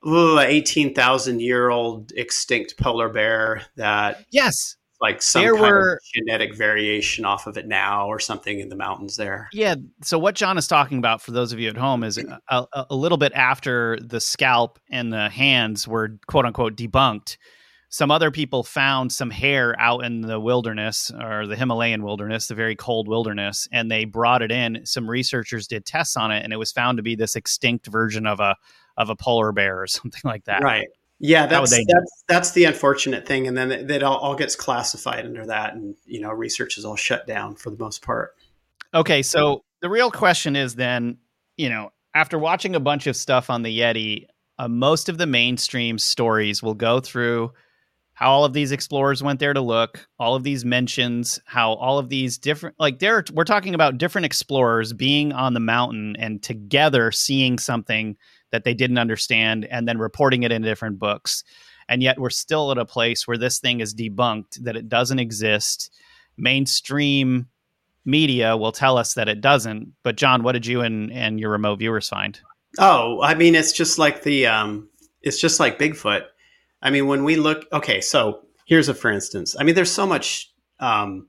[0.06, 5.98] ooh, 18,000 year old extinct polar bear that yes like some there kind were, of
[6.14, 9.48] genetic variation off of it now or something in the mountains there.
[9.52, 9.74] Yeah.
[10.02, 12.94] So what John is talking about for those of you at home is a, a,
[12.94, 17.36] little bit after the scalp and the hands were quote unquote debunked
[17.94, 22.56] some other people found some hair out in the wilderness or the Himalayan wilderness, the
[22.56, 24.84] very cold wilderness, and they brought it in.
[24.84, 28.26] Some researchers did tests on it, and it was found to be this extinct version
[28.26, 28.56] of a
[28.96, 30.64] of a polar bear or something like that.
[30.64, 30.88] Right.
[31.20, 35.24] Yeah, that's that's, that's the unfortunate thing, and then it, it all, all gets classified
[35.24, 38.34] under that, and you know, research is all shut down for the most part.
[38.92, 41.18] Okay, so the real question is then,
[41.56, 44.26] you know, after watching a bunch of stuff on the Yeti,
[44.58, 47.52] uh, most of the mainstream stories will go through
[48.14, 51.98] how all of these explorers went there to look, all of these mentions, how all
[51.98, 56.42] of these different like there we're talking about different explorers being on the mountain and
[56.42, 58.16] together seeing something
[58.52, 61.42] that they didn't understand and then reporting it in different books.
[61.88, 65.18] And yet we're still at a place where this thing is debunked that it doesn't
[65.18, 65.92] exist.
[66.36, 67.48] Mainstream
[68.04, 69.92] media will tell us that it doesn't.
[70.02, 72.38] But John, what did you and, and your remote viewers find?
[72.78, 74.88] Oh, I mean, it's just like the um,
[75.22, 76.22] it's just like Bigfoot
[76.84, 79.56] I mean, when we look, okay, so here's a for instance.
[79.58, 81.28] I mean, there's so much um,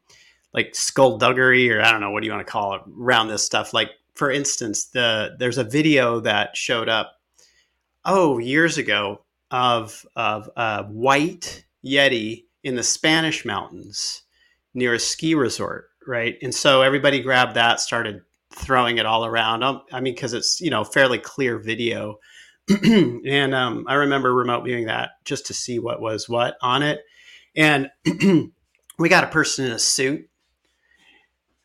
[0.53, 3.43] like skullduggery, or I don't know what do you want to call it, around this
[3.43, 3.74] stuff.
[3.74, 7.20] Like, for instance, the there's a video that showed up
[8.03, 14.24] oh years ago of of a white yeti in the Spanish mountains
[14.74, 16.36] near a ski resort, right?
[16.41, 19.64] And so everybody grabbed that, started throwing it all around.
[19.64, 22.20] Um, I mean, because it's you know fairly clear video
[22.84, 27.01] and um, I remember remote viewing that just to see what was what on it.
[27.55, 27.91] And
[28.97, 30.28] we got a person in a suit.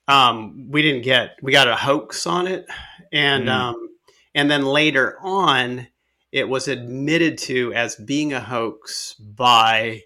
[0.06, 2.66] Um, we didn't get we got a hoax on it,
[3.12, 3.50] and mm.
[3.50, 3.88] um,
[4.34, 5.86] and then later on,
[6.32, 10.02] it was admitted to as being a hoax by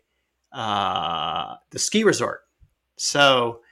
[0.53, 2.41] uh, the ski resort.
[2.97, 3.63] So,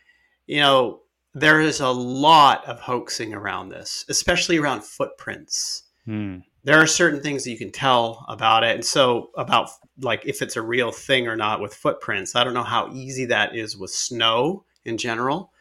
[0.46, 1.02] you know,
[1.34, 5.84] there is a lot of hoaxing around this, especially around footprints.
[6.08, 8.74] Mm there are certain things that you can tell about it.
[8.74, 12.54] And so about like if it's a real thing or not with footprints i don't
[12.54, 15.52] know how easy that is with snow in general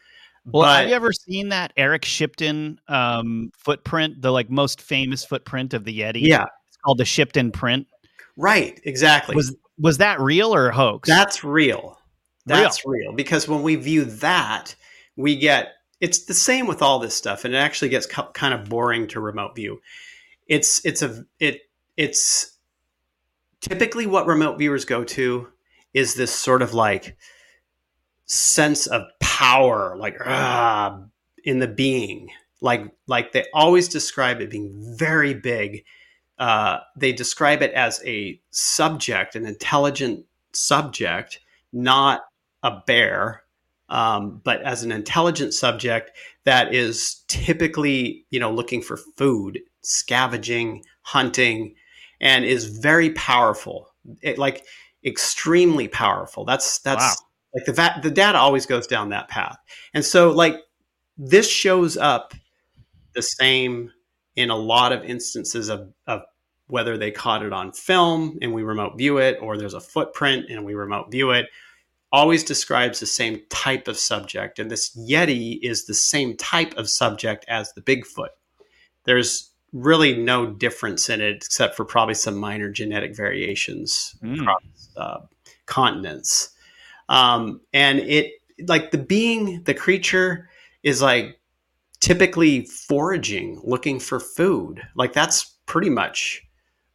[0.46, 5.24] well but, have you ever seen that eric shipton um, footprint the like most famous
[5.24, 6.22] footprint of the yeti?
[6.22, 6.46] Yeah.
[6.68, 7.86] It's called the shipton print.
[8.36, 9.36] Right exactly.
[9.36, 11.08] Was was that real or hoax?
[11.08, 11.98] That's real.
[12.46, 13.10] That's real.
[13.10, 14.74] real because when we view that
[15.16, 18.68] we get it's the same with all this stuff and it actually gets kind of
[18.68, 19.80] boring to remote view
[20.52, 21.62] it's it's a it
[21.96, 22.58] it's
[23.62, 25.48] typically what remote viewers go to
[25.94, 27.16] is this sort of like
[28.26, 31.00] sense of power like ah,
[31.44, 32.28] in the being.
[32.60, 35.84] Like like they always describe it being very big.
[36.38, 41.40] Uh, they describe it as a subject an intelligent subject
[41.72, 42.24] not
[42.62, 43.42] a bear
[43.88, 46.10] um, but as an intelligent subject
[46.44, 51.74] that is typically, you know, looking for food, scavenging, hunting,
[52.20, 53.88] and is very powerful.
[54.20, 54.64] It, like
[55.04, 56.44] extremely powerful.
[56.44, 57.26] That's that's wow.
[57.54, 59.58] like the va- the data always goes down that path.
[59.94, 60.56] And so like
[61.18, 62.34] this shows up
[63.14, 63.92] the same
[64.36, 66.22] in a lot of instances of, of
[66.68, 70.46] whether they caught it on film and we remote view it or there's a footprint
[70.48, 71.46] and we remote view it
[72.10, 76.88] always describes the same type of subject and this yeti is the same type of
[76.88, 78.28] subject as the bigfoot
[79.04, 84.40] there's really no difference in it except for probably some minor genetic variations mm.
[84.40, 84.62] across
[84.96, 85.20] uh,
[85.66, 86.50] continents.
[87.08, 88.32] Um, and it,
[88.66, 90.48] like the being, the creature
[90.82, 91.38] is like
[92.00, 94.82] typically foraging, looking for food.
[94.94, 96.42] Like that's pretty much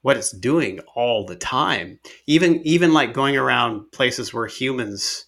[0.01, 1.99] what it's doing all the time.
[2.27, 5.25] Even, even like going around places where humans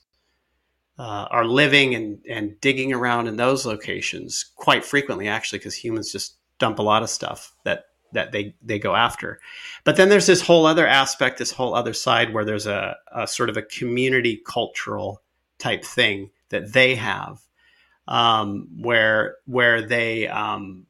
[1.00, 6.12] uh, are living and, and digging around in those locations quite frequently, actually, because humans
[6.12, 9.40] just dump a lot of stuff that that they they go after.
[9.84, 13.28] But then there's this whole other aspect, this whole other side where there's a, a
[13.28, 15.22] sort of a community cultural
[15.58, 17.42] type thing that they have,
[18.08, 20.86] um, where where they um,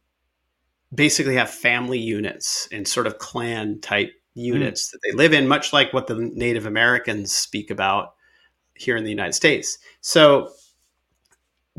[0.94, 4.92] basically have family units and sort of clan type units mm.
[4.92, 8.14] that they live in, much like what the Native Americans speak about
[8.76, 9.78] here in the United States.
[10.02, 10.52] So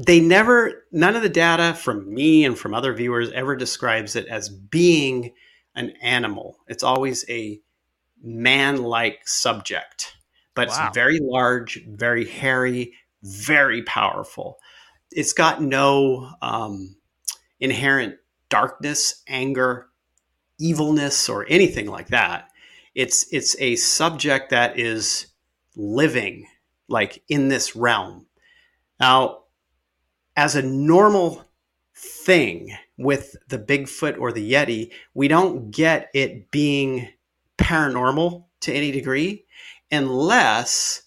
[0.07, 4.27] they never none of the data from me and from other viewers ever describes it
[4.27, 5.33] as being
[5.75, 6.59] an animal.
[6.69, 7.61] It's always a
[8.23, 10.15] man-like subject
[10.55, 10.87] but wow.
[10.87, 12.93] it's very large very hairy
[13.23, 14.59] very powerful.
[15.11, 16.97] It's got no um,
[17.59, 18.17] inherent
[18.49, 19.89] darkness anger
[20.59, 22.51] evilness or anything like that.
[22.95, 25.27] It's it's a subject that is
[25.77, 26.47] living
[26.89, 28.27] like in this realm.
[28.99, 29.45] Now
[30.41, 31.45] as a normal
[31.95, 37.11] thing with the Bigfoot or the Yeti, we don't get it being
[37.59, 39.45] paranormal to any degree
[39.93, 41.03] unless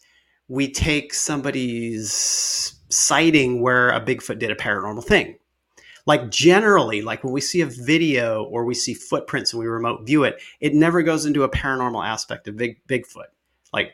[0.49, 5.39] we take somebody's sighting where a Bigfoot did a paranormal thing.
[6.05, 10.05] Like generally, like when we see a video or we see footprints and we remote
[10.05, 13.31] view it, it never goes into a paranormal aspect of big Bigfoot.
[13.73, 13.93] Like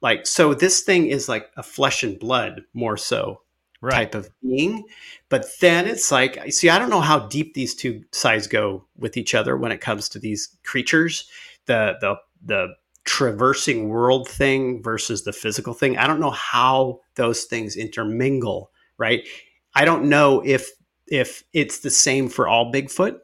[0.00, 3.42] like so this thing is like a flesh and blood more so
[3.80, 3.92] right.
[3.92, 4.84] type of being.
[5.28, 9.16] But then it's like, see, I don't know how deep these two sides go with
[9.16, 11.28] each other when it comes to these creatures.
[11.66, 12.74] The the the
[13.04, 15.96] traversing world thing versus the physical thing.
[15.96, 19.26] I don't know how those things intermingle, right?
[19.74, 20.70] I don't know if
[21.08, 23.18] if it's the same for all Bigfoot.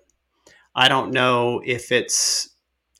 [0.74, 2.50] I don't know if it's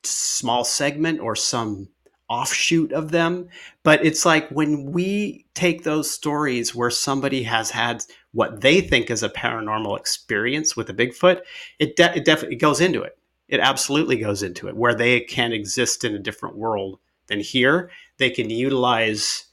[0.02, 1.88] small segment or some
[2.28, 3.48] offshoot of them.
[3.82, 9.10] But it's like when we take those stories where somebody has had what they think
[9.10, 11.40] is a paranormal experience with a Bigfoot,
[11.78, 13.18] it, de- it definitely goes into it.
[13.48, 16.98] It absolutely goes into it where they can exist in a different world
[17.28, 17.90] than here.
[18.18, 19.44] They can utilize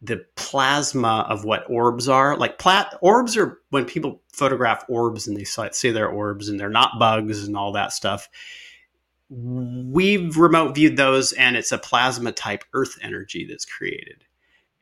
[0.00, 2.36] the plasma of what orbs are.
[2.36, 6.68] Like plat- orbs are when people photograph orbs and they say they're orbs and they're
[6.68, 8.28] not bugs and all that stuff
[9.30, 14.24] we've remote viewed those and it's a plasma type earth energy that's created.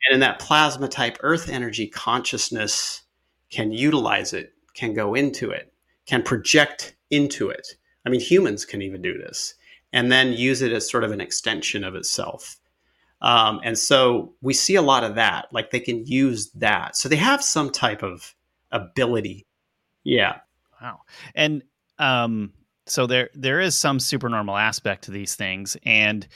[0.05, 3.03] And in that plasma type earth energy consciousness
[3.49, 5.73] can utilize it can go into it
[6.05, 7.67] can project into it.
[8.05, 9.55] I mean humans can even do this
[9.93, 12.57] and then use it as sort of an extension of itself.
[13.21, 16.97] Um, and so we see a lot of that like they can use that.
[16.97, 18.35] So they have some type of
[18.71, 19.45] ability.
[20.03, 20.39] Yeah.
[20.81, 21.01] Wow.
[21.33, 21.63] And
[21.97, 22.51] um
[22.85, 26.27] so there there is some supernormal aspect to these things and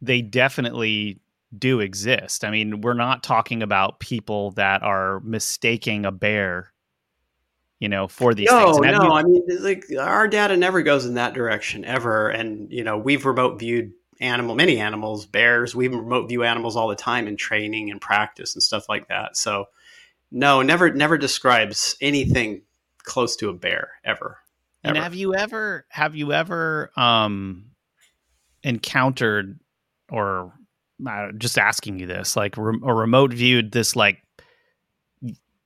[0.00, 1.20] they definitely
[1.56, 2.44] do exist.
[2.44, 6.72] I mean, we're not talking about people that are mistaking a bear,
[7.80, 8.86] you know, for these no, things.
[8.92, 9.14] No, no.
[9.14, 12.28] I mean, like our data never goes in that direction ever.
[12.28, 15.74] And you know, we've remote viewed animal, many animals, bears.
[15.74, 19.36] We remote view animals all the time in training and practice and stuff like that.
[19.36, 19.66] So,
[20.30, 22.62] no, never, never describes anything
[23.04, 24.38] close to a bear ever.
[24.84, 27.70] And have you ever have you ever um
[28.62, 29.58] encountered
[30.10, 30.52] or
[31.06, 34.22] uh, just asking you this like re- or remote viewed this like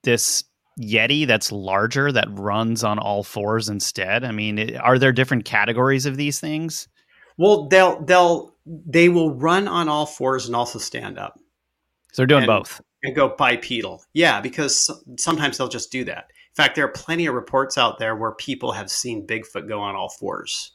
[0.03, 0.43] this
[0.81, 4.23] yeti that's larger that runs on all fours instead?
[4.23, 6.87] I mean it, are there different categories of these things?
[7.37, 11.39] Well they'll they'll they will run on all fours and also stand up.
[12.13, 12.81] So they're doing and, both.
[13.03, 14.03] and go bipedal.
[14.13, 17.97] Yeah because sometimes they'll just do that in fact, there are plenty of reports out
[17.97, 20.73] there where people have seen Bigfoot go on all fours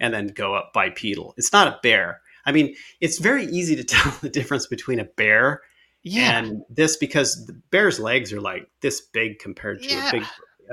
[0.00, 1.34] and then go up bipedal.
[1.36, 2.20] It's not a bear.
[2.46, 5.60] I mean, it's very easy to tell the difference between a bear
[6.02, 6.38] Yeah.
[6.38, 10.08] And this because the bear's legs are like this big compared to Yeah.
[10.08, 10.22] a big.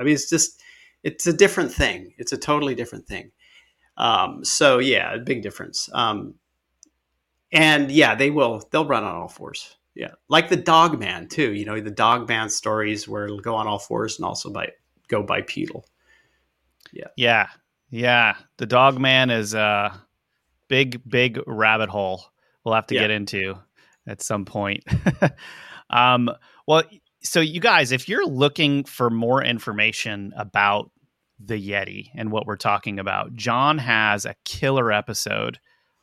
[0.00, 0.60] I mean, it's just
[1.02, 2.14] it's a different thing.
[2.16, 3.32] It's a totally different thing.
[3.98, 5.88] Um, so yeah, a big difference.
[5.92, 6.34] Um,
[7.52, 8.62] and yeah, they will.
[8.70, 9.76] They'll run on all fours.
[9.96, 11.52] Yeah, like the dog man too.
[11.52, 14.68] You know, the dog man stories where it'll go on all fours and also by
[15.08, 15.86] go bipedal.
[16.92, 17.08] Yeah.
[17.16, 17.48] Yeah.
[17.90, 18.34] Yeah.
[18.58, 19.98] The dog man is a
[20.68, 22.24] big, big rabbit hole
[22.64, 23.02] we'll have to Yeah.
[23.02, 23.54] get into
[24.06, 24.84] at some point.
[25.90, 26.28] um,
[26.66, 26.82] well,
[27.22, 30.90] so you guys, if you're looking for more information about
[31.38, 35.60] the Yeti and what we're talking about, John has a killer episode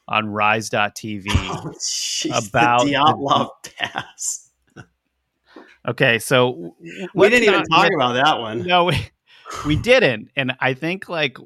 [0.08, 1.26] on rise.tv.
[1.30, 4.50] Oh, jeez, About the the- Pass.
[5.86, 6.76] Okay, so
[7.14, 8.66] We didn't even talk about that one.
[8.66, 8.96] No, we,
[9.66, 10.30] we didn't.
[10.38, 11.38] And I think like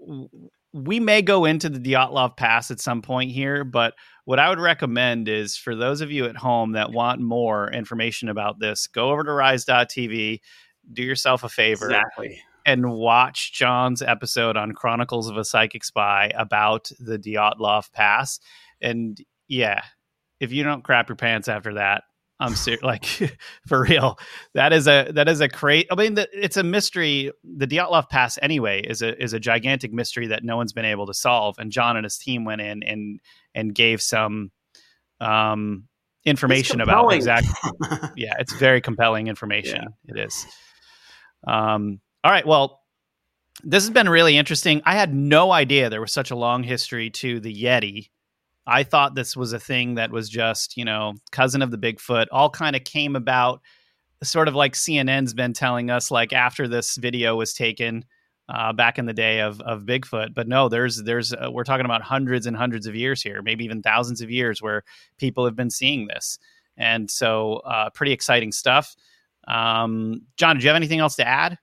[0.73, 3.95] we may go into the Dyatlov Pass at some point here, but
[4.25, 8.29] what I would recommend is for those of you at home that want more information
[8.29, 10.39] about this, go over to rise.tv,
[10.93, 12.41] do yourself a favor Exactly.
[12.67, 18.41] And watch John's episode on Chronicles of a Psychic Spy about the Dyatlov Pass.
[18.81, 19.83] And yeah,
[20.41, 22.03] if you don't crap your pants after that,
[22.41, 22.83] I'm serious.
[22.83, 23.05] like
[23.67, 24.19] for real.
[24.53, 25.87] That is a that is a great.
[25.89, 27.31] I mean, the, it's a mystery.
[27.43, 31.07] The Dyatlov Pass anyway is a is a gigantic mystery that no one's been able
[31.07, 31.55] to solve.
[31.57, 33.21] And John and his team went in and
[33.55, 34.51] and gave some
[35.21, 35.87] um
[36.25, 37.71] information about exactly
[38.17, 39.85] yeah, it's very compelling information.
[40.09, 40.45] It is.
[41.47, 42.45] Um, all right.
[42.45, 42.81] Well,
[43.63, 44.81] this has been really interesting.
[44.83, 48.09] I had no idea there was such a long history to the Yeti.
[48.67, 52.25] I thought this was a thing that was just, you know, cousin of the Bigfoot,
[52.33, 53.61] all kind of came about
[54.23, 58.03] sort of like CNN's been telling us, like after this video was taken
[58.49, 60.33] uh, back in the day of, of Bigfoot.
[60.33, 63.63] But no, there's, there's, uh, we're talking about hundreds and hundreds of years here, maybe
[63.63, 64.83] even thousands of years where
[65.17, 66.37] people have been seeing this.
[66.75, 68.97] And so, uh, pretty exciting stuff.
[69.47, 71.57] Um, John, do you have anything else to add?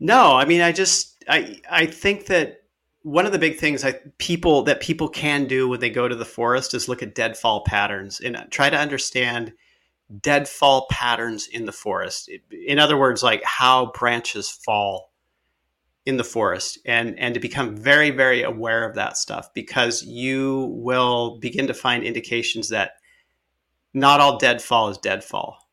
[0.00, 2.62] No, I mean, I just I I think that
[3.02, 6.16] one of the big things I people that people can do when they go to
[6.16, 9.52] the forest is look at deadfall patterns and try to understand
[10.20, 12.30] deadfall patterns in the forest.
[12.50, 15.12] In other words, like how branches fall
[16.06, 20.72] in the forest and and to become very very aware of that stuff because you
[20.74, 22.92] will begin to find indications that
[23.92, 25.68] not all deadfall is deadfall.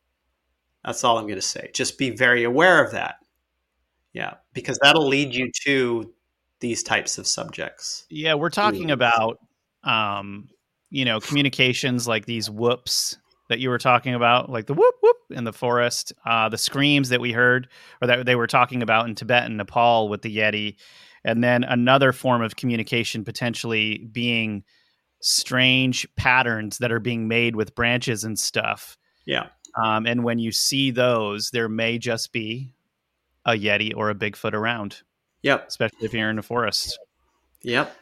[0.84, 1.70] That's all I'm going to say.
[1.72, 3.16] Just be very aware of that.
[4.18, 6.12] Yeah, because that'll lead you to
[6.58, 8.04] these types of subjects.
[8.10, 8.94] Yeah, we're talking Ooh.
[8.94, 9.38] about
[9.84, 10.48] um,
[10.90, 13.16] you know, communications like these whoops
[13.48, 17.10] that you were talking about, like the whoop whoop in the forest, uh, the screams
[17.10, 17.68] that we heard
[18.02, 20.74] or that they were talking about in Tibet and Nepal with the Yeti,
[21.24, 24.64] and then another form of communication potentially being
[25.20, 28.98] strange patterns that are being made with branches and stuff.
[29.26, 29.50] Yeah.
[29.80, 32.74] Um, and when you see those, there may just be
[33.48, 35.02] a Yeti or a Bigfoot around,
[35.42, 35.68] Yep.
[35.68, 36.98] especially if you're in the forest.
[37.62, 37.94] Yep.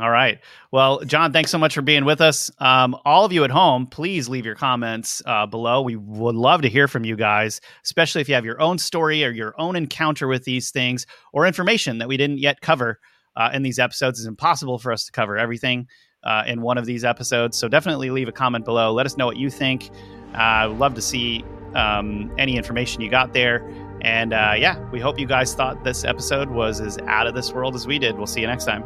[0.00, 0.40] All right.
[0.72, 2.50] Well, John, thanks so much for being with us.
[2.58, 5.82] Um, all of you at home, please leave your comments uh, below.
[5.82, 9.24] We would love to hear from you guys, especially if you have your own story
[9.24, 12.98] or your own encounter with these things or information that we didn't yet cover
[13.36, 14.18] uh, in these episodes.
[14.18, 15.86] It's impossible for us to cover everything
[16.24, 17.56] uh, in one of these episodes.
[17.56, 18.92] So definitely leave a comment below.
[18.92, 19.90] Let us know what you think.
[20.34, 21.44] Uh, I would love to see
[21.76, 23.62] um, any information you got there.
[24.04, 27.52] And uh, yeah, we hope you guys thought this episode was as out of this
[27.52, 28.16] world as we did.
[28.16, 28.84] We'll see you next time.